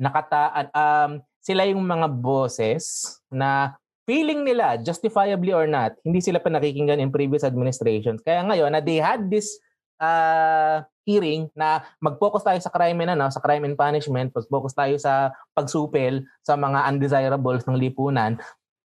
[0.00, 1.10] nakataan um
[1.40, 3.74] sila yung mga bosses na
[4.04, 8.20] feeling nila, justifiably or not, hindi sila pa nakikinggan in previous administrations.
[8.20, 9.56] Kaya ngayon, na they had this
[10.00, 14.94] uh, hearing na mag-focus tayo sa crime and, ano, sa crime and punishment, mag-focus tayo
[14.98, 18.36] sa pagsupel sa mga undesirables ng lipunan,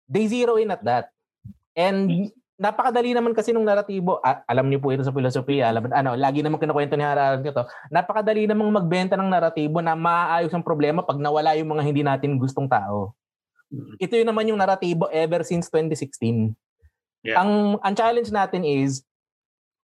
[0.05, 1.09] they zero in at that.
[1.75, 6.15] And napakadali naman kasi nung naratibo, ah, alam niyo po ito sa filosofiya, alam, ano,
[6.15, 11.03] lagi naman kinukwento ni Harari ito, napakadali namang magbenta ng naratibo na maayos ang problema
[11.03, 13.11] pag nawala yung mga hindi natin gustong tao.
[13.71, 13.95] Mm-hmm.
[13.99, 16.55] Ito yun naman yung naratibo ever since 2016.
[17.25, 17.41] Yeah.
[17.41, 19.03] Ang ang challenge natin is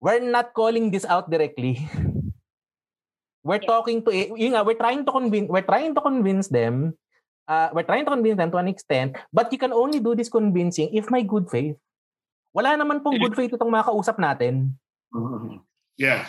[0.01, 1.83] we're not calling this out directly.
[3.45, 3.69] we're yeah.
[3.69, 6.97] talking to yun nga, we're trying to convince we're trying to convince them
[7.47, 10.29] uh, we're trying to convince them to an extent, but you can only do this
[10.29, 11.77] convincing if my good faith.
[12.55, 14.79] Wala naman pong good faith itong mga kausap natin.
[15.11, 15.59] Mm-hmm.
[15.99, 16.23] Yeah.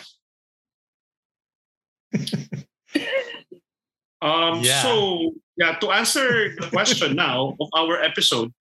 [4.19, 4.83] um, yeah.
[4.83, 4.91] So,
[5.55, 8.51] yeah, to answer the question now of our episode,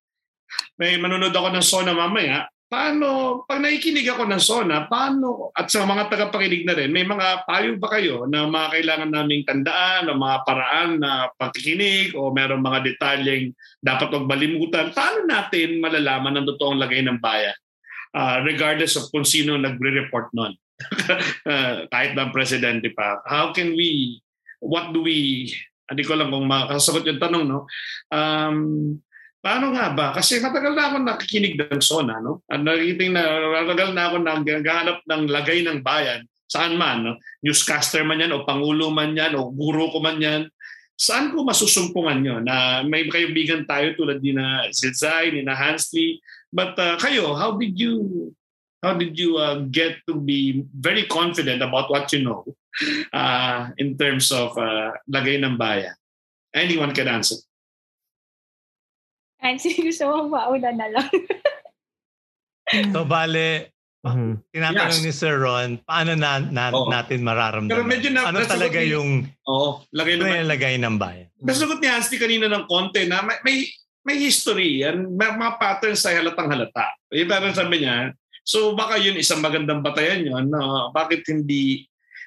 [0.78, 2.46] may manunod ako ng Sona mamaya.
[2.66, 7.46] Paano, pag nakikinig ako ng Sona, paano, at sa mga tagapakinig na rin, may mga
[7.46, 12.66] payo ba kayo na mga kailangan naming tandaan, o mga paraan na pakikinig, o meron
[12.66, 14.90] mga detalyeng dapat magbalimutan?
[14.90, 17.54] Paano natin malalaman ang totoong lagay ng bayan?
[18.10, 20.58] Uh, regardless of kung sino nagre-report nun.
[21.46, 23.22] uh, kahit na presidente pa.
[23.30, 24.18] How can we,
[24.58, 25.54] what do we,
[25.86, 27.70] hindi ko lang kung makasagot yung tanong, no?
[28.10, 28.98] Um,
[29.46, 30.10] Paano nga ba?
[30.10, 32.18] Kasi matagal na ako nakikinig ng SONA.
[32.18, 32.42] No?
[32.50, 33.22] At nakikinig na,
[33.62, 36.26] matagal na ako naghahanap ng lagay ng bayan.
[36.50, 37.06] Saan man.
[37.06, 37.14] No?
[37.46, 40.50] Newscaster man yan o Pangulo man yan o guro ko man yan.
[40.98, 42.42] Saan ko masusumpungan yun?
[42.42, 46.18] Na may kaibigan tayo tulad ni na Zilzay, ni na Hansley.
[46.50, 48.34] But uh, kayo, how did you
[48.82, 52.42] how did you uh, get to be very confident about what you know
[53.14, 55.94] uh, in terms of uh, lagay ng bayan?
[56.50, 57.38] Anyone can answer.
[59.42, 61.10] Nancy, gusto mo mauna na lang.
[62.92, 63.70] so, bale,
[64.02, 64.32] mm-hmm.
[64.50, 65.06] tinatanong yes.
[65.06, 66.88] ni Sir Ron, paano na, na oh.
[66.88, 67.72] natin mararamdaman?
[67.72, 71.28] Pero medyo na, ano talaga ni, yung oh, lagay ano yung lagay ng bayan?
[71.44, 73.56] Nasagot ni Hansley kanina ng konti na may, may,
[74.06, 76.96] may history yan, may mga patterns sa halatang halata.
[77.12, 78.16] Yung parang sabi niya,
[78.46, 80.90] so baka yun isang magandang batayan yun, no?
[80.90, 81.86] bakit hindi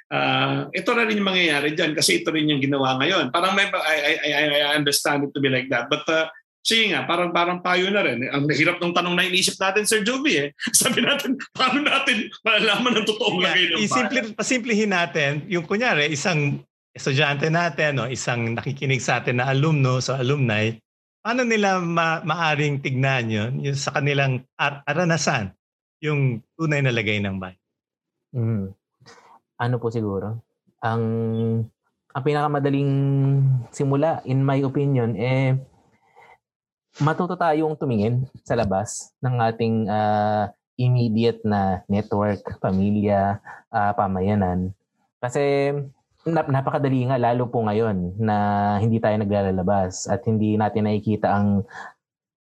[0.09, 3.29] Uh, ito na rin yung mangyayari dyan kasi ito rin yung ginawa ngayon.
[3.29, 4.29] Parang may, I, I,
[4.65, 5.85] I understand it to be like that.
[5.85, 6.25] But uh,
[6.69, 8.29] Sige nga, parang parang payo na rin.
[8.29, 10.49] Ang hirap ng tanong na inisip natin, Sir Jovi eh.
[10.77, 16.13] Sabi natin, paano natin malalaman ng totoong yeah, lagay ng isimple, Pasimplihin natin, yung kunyari,
[16.13, 16.61] isang
[16.93, 20.69] estudyante natin, no, isang nakikinig sa atin na alumno, so alumni,
[21.25, 25.49] paano nila ma- maaring tignan yun, yung sa kanilang ar- aranasan,
[26.05, 27.57] yung tunay na lagay ng bahay?
[28.37, 28.77] Mm.
[29.57, 30.45] Ano po siguro?
[30.85, 31.01] Ang
[32.09, 32.93] ang pinakamadaling
[33.73, 35.57] simula, in my opinion, eh,
[36.99, 43.39] matuto tayong tumingin sa labas ng ating uh, immediate na network, pamilya,
[43.71, 44.75] uh, pamayanan.
[45.19, 45.75] Kasi
[46.27, 48.35] nap- napakadali nga lalo po ngayon na
[48.83, 51.63] hindi tayo naglalabas at hindi natin nakikita ang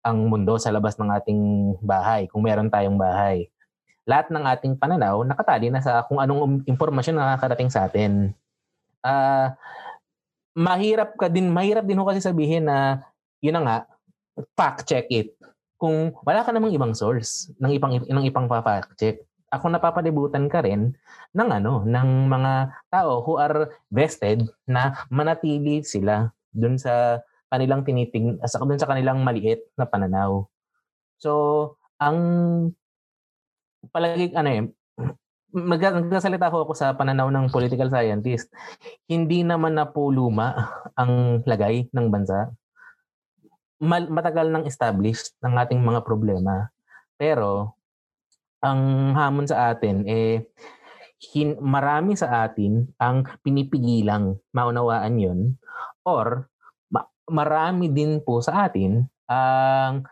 [0.03, 1.43] ang mundo sa labas ng ating
[1.83, 3.51] bahay kung meron tayong bahay.
[4.09, 8.35] Lahat ng ating pananaw nakatali na sa kung anong impormasyon na nakakarating sa atin.
[9.03, 9.55] Uh,
[10.59, 13.07] mahirap ka din, mahirap din ho kasi sabihin na
[13.39, 13.77] yun na nga,
[14.55, 15.35] fact check it.
[15.79, 20.61] Kung wala ka namang ibang source ng ipang ng ipang fact check, ako napapalibutan ka
[20.61, 20.93] rin
[21.33, 22.53] ng ano, ng mga
[22.93, 29.25] tao who are vested na manatili sila dun sa kanilang tinitig sa dun sa kanilang
[29.25, 30.45] maliit na pananaw.
[31.19, 32.19] So, ang
[33.95, 34.63] palagi ano eh
[35.49, 38.53] mag nagsasalita ko ako sa pananaw ng political scientist,
[39.09, 40.53] hindi naman na po luma
[41.01, 42.53] ang lagay ng bansa
[43.81, 46.71] matagal nang established ng ating mga problema.
[47.15, 47.79] Pero
[48.59, 50.43] ang hamon sa atin eh
[51.19, 55.39] hin- marami sa atin ang pinipigilang maunawaan 'yon
[56.03, 56.51] or
[56.91, 60.07] ma- marami din po sa atin ang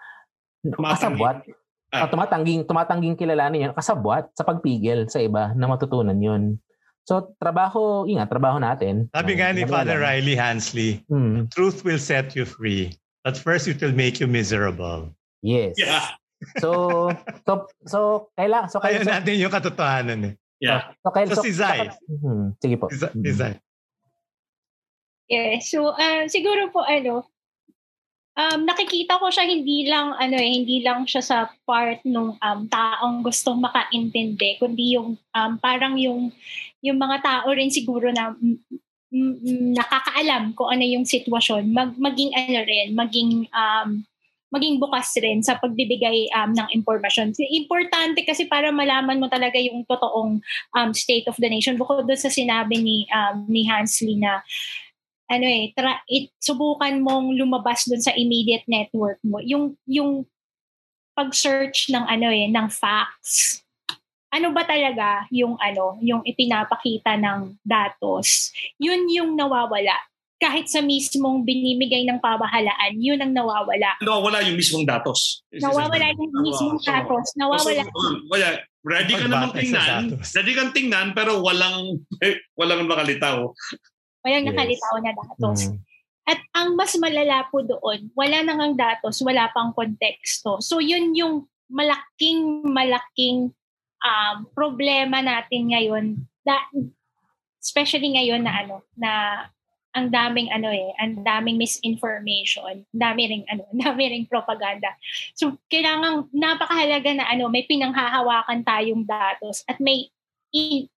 [0.63, 1.47] kasabwat
[1.91, 6.59] at tumatangging tumatangging kilalanin 'yan kasabwat sa pagpigil sa iba na matutunan 'yon.
[7.07, 9.07] So, trabaho, ingat, trabaho natin.
[9.15, 11.47] Sabi nga ni Father Riley Hansley, hmm.
[11.55, 12.91] truth will set you free.
[13.27, 15.11] At first, it will make you miserable.
[15.43, 15.75] Yes.
[15.75, 16.15] Yeah.
[16.63, 17.11] So,
[17.43, 17.99] so, so,
[18.39, 20.35] kailangan, so, kailangan, so, natin yung katotohanan eh.
[20.63, 20.95] Yeah.
[21.03, 21.91] So, so, so, so si Zai.
[21.91, 22.87] So, hmm, sige po.
[22.89, 23.59] Si, si Zai.
[25.27, 27.27] Yeah, so uh, siguro po ano,
[28.39, 32.61] um, nakikita ko siya hindi lang ano eh, hindi lang siya sa part nung um,
[32.71, 36.31] taong gustong makaintindi, kundi yung um, parang yung
[36.79, 38.39] yung mga tao rin siguro na
[39.11, 44.03] nakakaalam kung ano yung sitwasyon, mag, maging ano rin, maging um,
[44.55, 47.35] maging bukas rin sa pagbibigay um, ng impormasyon.
[47.51, 50.39] Importante kasi para malaman mo talaga yung totoong
[50.73, 51.75] um, state of the nation.
[51.75, 54.41] Bukod doon sa sinabi ni um, ni Hansley na
[55.27, 59.43] ano eh, tra- it, subukan mong lumabas doon sa immediate network mo.
[59.43, 60.25] Yung yung
[61.19, 63.66] pag-search ng ano eh, ng facts.
[64.37, 68.53] Ano ba talaga yung ano, yung ipinapakita ng datos?
[68.77, 69.97] Yun yung nawawala
[70.37, 73.97] kahit sa mismong binimigay ng pamahalaan, yun ang nawawala.
[74.05, 75.41] Nawawala yung mismong datos.
[75.49, 77.33] Nawawala yung mismong datos.
[77.41, 77.83] Nawawala.
[77.89, 78.49] So, wala,
[78.85, 83.49] ready ka namang tingnan, ready kang tingnan, pero walang, eh, walang makalitaw.
[84.21, 84.51] Walang yes.
[84.53, 85.59] nakalitaw na datos.
[85.73, 85.77] Mm.
[86.27, 90.59] At ang mas malala po doon, wala nang ang datos, wala pang konteksto.
[90.61, 93.57] So yun yung malaking, malaking
[94.07, 96.05] um, problema natin ngayon.
[96.47, 96.63] Da,
[97.59, 99.11] especially ngayon na ano, na
[99.97, 104.93] ang daming ano eh, ang daming misinformation, ang dami ring ano, ang dami ring propaganda.
[105.33, 110.13] So kailangan napakahalaga na ano, may pinanghahawakan tayong datos at may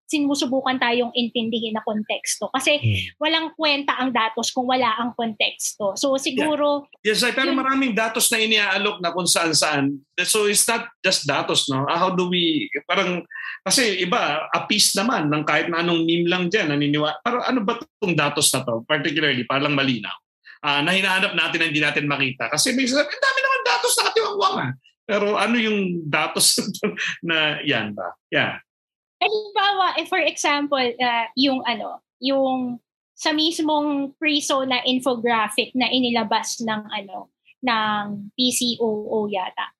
[0.10, 2.50] sinusubukan tayong intindihin na konteksto.
[2.50, 3.22] Kasi hmm.
[3.22, 5.94] walang kwenta ang datos kung wala ang konteksto.
[5.94, 6.90] So siguro...
[7.06, 7.14] Yeah.
[7.14, 10.02] Yes, pero yung, maraming datos na iniaalok na kung saan-saan.
[10.26, 11.86] So it's not just datos, no?
[11.86, 12.66] Ah, how do we...
[12.90, 13.22] Parang...
[13.62, 17.22] Kasi iba, a piece naman ng kahit na anong meme lang dyan, naniniwa.
[17.22, 18.82] Pero ano ba itong datos na to?
[18.90, 20.16] Particularly, parang malinaw.
[20.60, 22.50] Uh, na hinahanap natin na hindi natin makita.
[22.50, 24.72] Kasi may sabi, dami naman datos na katiwangwang ah.
[25.10, 26.62] Pero ano yung datos
[27.30, 28.14] na yan ba?
[28.30, 28.62] Yeah.
[29.20, 32.80] Halimbawa, eh, for example, uh, yung ano, yung
[33.20, 37.28] sa mismong preso na infographic na inilabas ng ano
[37.60, 39.76] ng PCOO yata.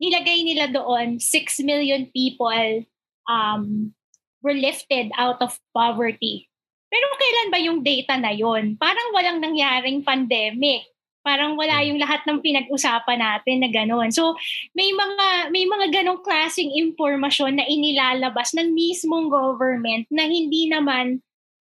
[0.00, 2.88] Nilagay nila doon 6 million people
[3.28, 3.92] um,
[4.40, 6.48] were lifted out of poverty.
[6.88, 8.76] Pero kailan ba yung data na yon?
[8.80, 10.91] Parang walang nangyaring pandemic
[11.22, 11.86] parang wala hmm.
[11.94, 14.10] yung lahat ng pinag-usapan natin na gano'n.
[14.10, 14.34] So,
[14.74, 21.22] may mga may mga ganong klaseng impormasyon na inilalabas ng mismong government na hindi naman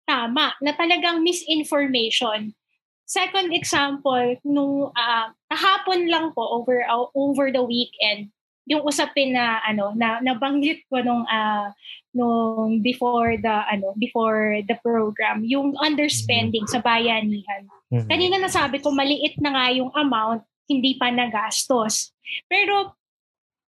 [0.10, 2.58] tama, na talagang misinformation.
[3.06, 8.34] Second example, nung uh, kahapon lang po over uh, over the weekend,
[8.70, 11.74] yung usapin na ano na nabanggit ko nung uh,
[12.14, 18.10] nung before the ano before the program yung underspending sa bayanihan Mm-hmm.
[18.10, 22.14] Kanina nasabi ko, maliit na nga yung amount, hindi pa nagastos.
[22.46, 22.94] Pero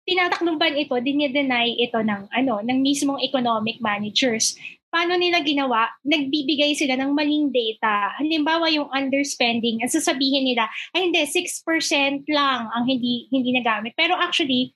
[0.04, 4.56] tinatakluban ito, dinideny ito ng ano, ng mismong economic managers.
[4.90, 5.86] Paano nila ginawa?
[6.02, 8.10] Nagbibigay sila ng maling data.
[8.18, 10.66] Halimbawa yung underspending, at sasabihin nila,
[10.98, 13.94] ay hindi, 6% lang ang hindi hindi nagamit.
[13.94, 14.74] Pero actually,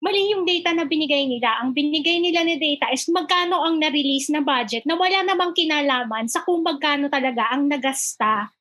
[0.00, 1.62] mali yung data na binigay nila.
[1.64, 6.28] Ang binigay nila na data is magkano ang na-release na budget na wala namang kinalaman
[6.28, 8.52] sa kung magkano talaga ang nagasta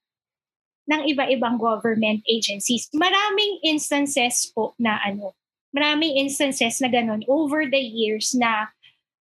[0.85, 2.87] ng iba-ibang government agencies.
[2.93, 5.33] Maraming instances po na ano,
[5.75, 8.71] maraming instances na ganun over the years na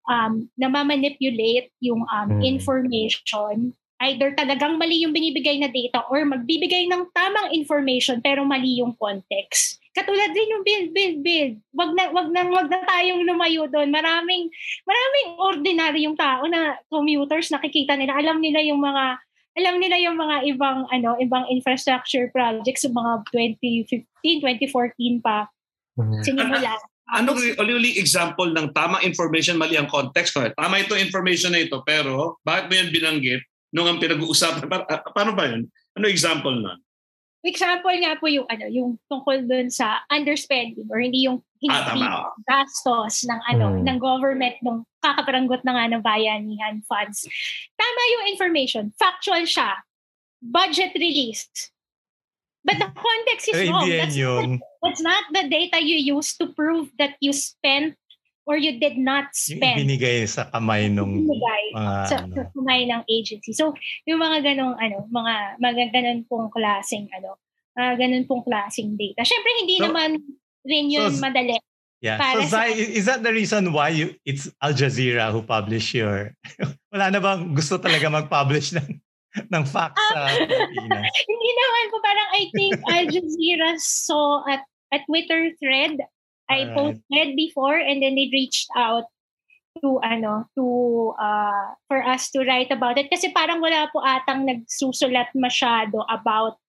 [0.06, 2.42] um, na manipulate yung um, mm.
[2.44, 8.82] information either talagang mali yung binibigay na data or magbibigay ng tamang information pero mali
[8.82, 9.80] yung context.
[9.94, 11.54] Katulad din yung build, build, build.
[11.70, 13.94] Wag na, wag na, wag na tayong lumayo doon.
[13.94, 14.50] Maraming,
[14.82, 18.18] maraming ordinary yung tao na commuters nakikita nila.
[18.18, 19.22] Alam nila yung mga,
[19.54, 23.22] alam nila yung mga ibang, ano, ibang infrastructure projects, yung mga
[23.62, 25.46] 2015, 2014 pa.
[25.94, 26.22] Mm-hmm.
[26.26, 26.74] Sinimula.
[27.14, 30.34] Ano uli example ng tamang information, mali ang context?
[30.34, 34.66] Tama ito information na ito, pero bakit mo yan binanggit nung ang pinag-uusapan?
[34.66, 35.70] Pa- paano ba yun?
[35.94, 36.82] Ano example nun?
[37.44, 42.32] Example nga po yung ano, yung tungkol dun sa underspending or hindi yung hindi ah,
[42.44, 43.84] gastos ng ano hmm.
[43.84, 47.28] ng government nung kakaparanggot na nga ng bayanihan funds.
[47.76, 49.80] Tama yung information, factual siya.
[50.44, 51.72] Budget released.
[52.64, 53.88] But the context is wrong.
[53.92, 54.60] That's, yun.
[54.82, 57.96] that's not the data you use to prove that you spent
[58.44, 59.80] or you did not spend.
[59.80, 62.34] Yung binigay sa kamay nung binigay mga, sa, ano.
[62.36, 63.52] sa kamay ng agency.
[63.56, 63.72] So,
[64.04, 67.40] yung mga ganong ano, mga mga ganon pong klaseng ano,
[67.80, 69.24] uh, ganun pong klaseng data.
[69.24, 70.10] Syempre hindi so, naman
[70.64, 71.56] rin yun so, madali.
[72.04, 72.20] Yeah.
[72.20, 75.96] Para so Zai, sa, is that the reason why you it's Al Jazeera who publish
[75.96, 76.36] your
[76.92, 79.00] wala na bang gusto talaga mag-publish ng
[79.48, 81.00] ng facts sa Pilipinas?
[81.32, 85.96] hindi naman po parang I think Al Jazeera saw at a Twitter thread
[86.50, 89.08] I posted before and then they reached out
[89.82, 90.66] to ano to
[91.18, 96.62] uh for us to write about it kasi parang wala po atang nagsusulat masyado about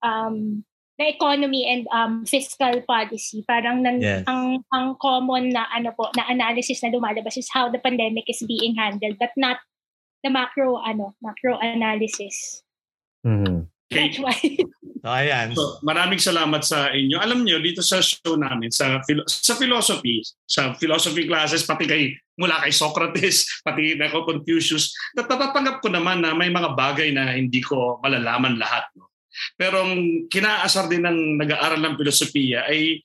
[0.00, 0.64] um
[0.96, 4.24] the economy and um fiscal policy parang nan, yes.
[4.24, 8.40] ang ang common na ano po na analysis na lumalabas is how the pandemic is
[8.48, 9.60] being handled but not
[10.24, 12.64] the macro ano macro analysis
[13.20, 13.68] mm-hmm.
[13.86, 14.10] Okay.
[14.10, 14.36] That's why.
[15.02, 15.54] So, ayan.
[15.54, 17.22] So, maraming salamat sa inyo.
[17.22, 22.58] Alam niyo dito sa show namin, sa, sa philosophy, sa philosophy classes, pati kay, mula
[22.66, 27.62] kay Socrates, pati na ko Confucius, natatanggap ko naman na may mga bagay na hindi
[27.62, 28.90] ko malalaman lahat.
[28.98, 29.14] No?
[29.54, 32.98] Pero ang kinaasar din ng nag-aaral ng filosofiya ay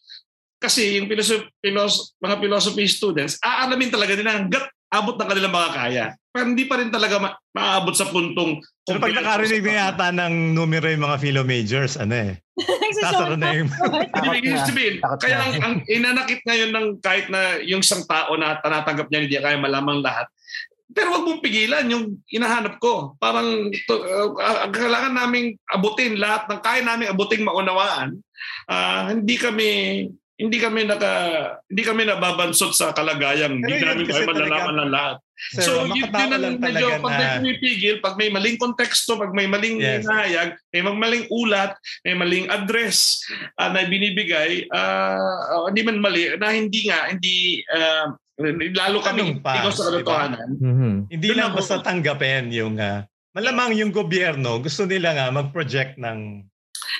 [0.61, 6.05] kasi yung philosophy, philosophy, mga philosophy students, aalamin talaga din hanggat abot ng kanilang makakaya.
[6.31, 8.59] Pero hindi pa rin talaga ma- maaabot sa puntong...
[8.87, 12.39] Pero pag nakarinig na yata ng numero yung mga philo majors, ano eh.
[13.03, 13.71] Sasaro na yung...
[14.39, 19.07] Ibig sabihin, kaya ang, ang inanakit ngayon ng kahit na yung isang tao na tanatanggap
[19.11, 20.27] niya hindi kaya malamang lahat,
[20.91, 23.15] pero wag mong pigilan yung inahanap ko.
[23.15, 28.19] Parang to, uh, kailangan naming abutin lahat ng kaya namin abuting maunawaan.
[28.67, 29.69] Uh, hindi kami
[30.41, 31.11] hindi kami naka
[31.69, 35.17] hindi kami nababansot sa kalagayang hindi namin kaya malalaman ng lahat.
[35.57, 39.49] Sir, so yun, yun ang medyo pag may pumipigil, pag may maling konteksto, pag may
[39.49, 40.05] maling yes.
[40.05, 41.73] hinahayag, may maling ulat,
[42.05, 43.25] may maling address
[43.57, 48.13] uh, na binibigay, uh, hindi man mali, na hindi nga, hindi uh,
[48.77, 50.47] lalo kami pa, sa katotohanan.
[50.57, 50.65] Diba?
[50.69, 50.93] Mm-hmm.
[51.09, 53.01] Hindi lang basta tanggapin yung uh,
[53.33, 56.45] malamang yung gobyerno gusto nila nga mag-project ng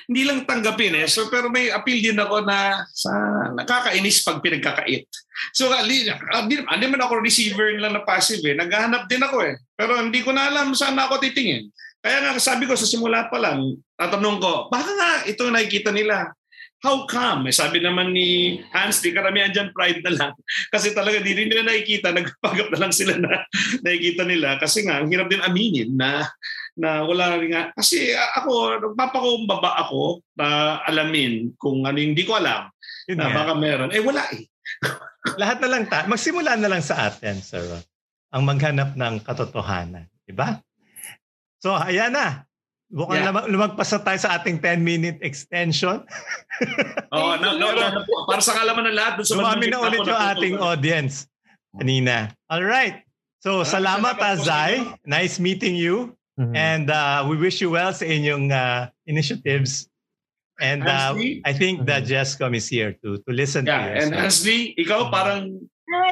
[0.08, 1.08] hindi lang tanggapin eh.
[1.08, 3.12] So, pero may appeal din ako na sa
[3.56, 5.08] nakakainis pag pinagkakait.
[5.56, 6.08] So, hindi,
[6.62, 8.56] hindi man ako receiver lang na passive eh.
[8.56, 9.56] Naghahanap din ako eh.
[9.74, 11.72] Pero hindi ko na alam saan ako titingin.
[12.02, 16.34] Kaya nga sabi ko sa simula pa lang, tatanong ko, baka nga ito nakikita nila.
[16.82, 17.46] How come?
[17.46, 20.34] Eh, sabi naman ni Hans, di karamihan dyan pride na lang.
[20.74, 23.46] Kasi talaga di rin nila nakikita, nagpagap na lang sila na
[23.86, 24.58] nakikita nila.
[24.58, 26.26] Kasi nga, ang hirap din aminin na
[26.82, 27.70] na wala rin nga.
[27.78, 32.74] Kasi ako, nagpapakumbaba ako na alamin kung ano hindi ko alam
[33.06, 33.38] Yun na nga.
[33.38, 33.94] baka meron.
[33.94, 34.50] Eh wala eh.
[35.42, 37.62] Lahat na lang, ta- magsimula na lang sa atin, sir.
[38.34, 40.10] Ang maghanap ng katotohanan.
[40.26, 40.58] Diba?
[41.62, 42.50] So, ayan na.
[42.92, 43.48] Mukhang yeah.
[43.48, 46.04] lumagpas na tayo sa ating 10-minute extension.
[47.16, 49.24] oh, no, no, no, para sa kalaman ng lahat.
[49.24, 51.30] Dumami na ulit yung ating audience
[51.78, 52.36] kanina.
[52.52, 53.06] All right.
[53.40, 54.84] So, salamat, Azay.
[55.08, 56.14] Nice meeting you.
[56.42, 56.56] Mm-hmm.
[56.58, 59.86] And uh, we wish you well sa inyong uh, initiatives.
[60.58, 61.14] And uh,
[61.46, 62.14] I think that mm-hmm.
[62.14, 63.94] Jesscom is here to to listen yeah, to you.
[64.02, 64.18] And so.
[64.18, 65.14] Ashley, ikaw mm-hmm.
[65.14, 65.42] parang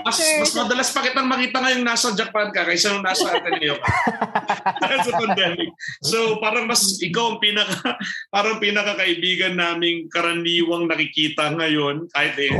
[0.03, 3.89] mas, mas madalas pa kitang makita ngayong nasa Japan ka kaysa nung nasa Ateneo ka.
[5.07, 5.71] sa pandemic.
[6.03, 7.95] So parang mas ikaw ang pinaka
[8.33, 12.53] parang pinakakaibigan naming karaniwang nakikita ngayon kahit eh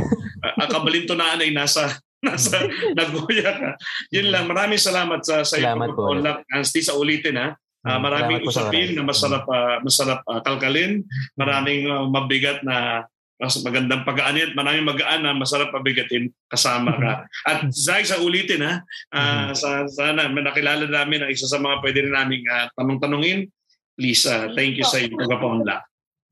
[0.70, 2.60] kabalintunaan ay nasa nasa
[2.96, 3.70] Nagoya ka.
[4.12, 4.44] Yun lang.
[4.48, 6.12] Maraming salamat sa sa salamat po.
[6.52, 7.56] Ansti sa ulitin ha.
[7.80, 11.00] Uh, maraming usapin na masarap uh, masarap uh, kalkalin.
[11.40, 13.08] Maraming uh, mabigat na
[13.40, 17.12] mas magandang pag-aan maraming magaan na masarap pabigatin kasama ka.
[17.48, 18.84] At Zay, sa ulitin ha,
[19.16, 23.48] uh, sa, sana nakilala namin ang isa sa mga pwede rin naming uh, tanong-tanongin.
[23.96, 25.80] Please, uh, thank you sa iyo pagpapaunla.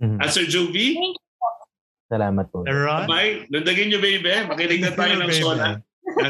[0.04, 0.20] Mm-hmm.
[0.20, 1.00] At Sir Jovi,
[2.08, 2.64] Salamat po.
[2.64, 3.04] Ron?
[3.04, 3.44] Bye.
[3.52, 4.32] Lundagin nyo, baby.
[4.48, 5.68] Makinig na tayo ng Sona.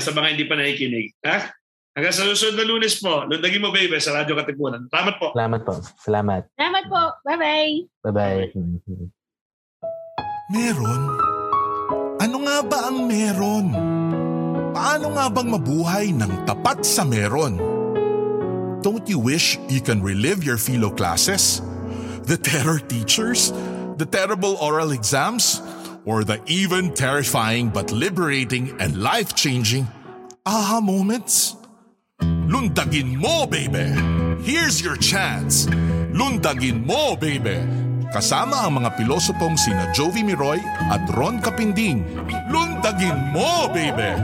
[0.03, 1.15] Sa mga hindi pa nakikinig.
[1.23, 1.55] Ha?
[1.95, 3.23] Hanggang sa susunod na lunes po.
[3.31, 4.91] Lundagin mo, baby, sa Radyo Katipunan.
[4.91, 5.27] Salamat po.
[5.35, 5.75] Salamat po.
[6.03, 6.43] Salamat.
[6.59, 7.03] Salamat po.
[7.23, 7.75] Bye-bye.
[8.11, 8.43] Bye-bye.
[10.51, 11.03] Meron?
[12.19, 13.67] Ano nga ba ang meron?
[14.75, 17.59] Paano nga bang mabuhay ng tapat sa meron?
[18.83, 21.63] Don't you wish you can relive your philo classes?
[22.27, 23.51] The terror teachers?
[23.51, 25.63] the terrible oral exams,
[26.05, 29.89] or the even terrifying but liberating and life changing
[30.49, 31.57] aha moments?
[32.49, 33.93] Lundagin mo, baby!
[34.41, 35.69] Here's your chance!
[36.17, 37.61] Lundagin mo, baby!
[38.09, 40.57] Kasama ang mga pilosopong sina Jovi Miroy
[40.89, 42.09] at Ron Kapinding.
[42.49, 44.17] Lundagin mo, baby!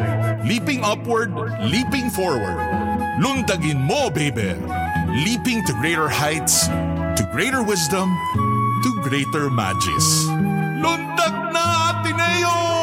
[0.48, 1.28] Leaping upward,
[1.68, 2.56] leaping forward.
[3.20, 4.56] Lundagin mo, baby!
[5.20, 6.66] Leaping to greater heights,
[7.20, 8.08] to greater wisdom,
[9.04, 10.24] greater magis.
[10.80, 12.73] Lundag na, Ateneo!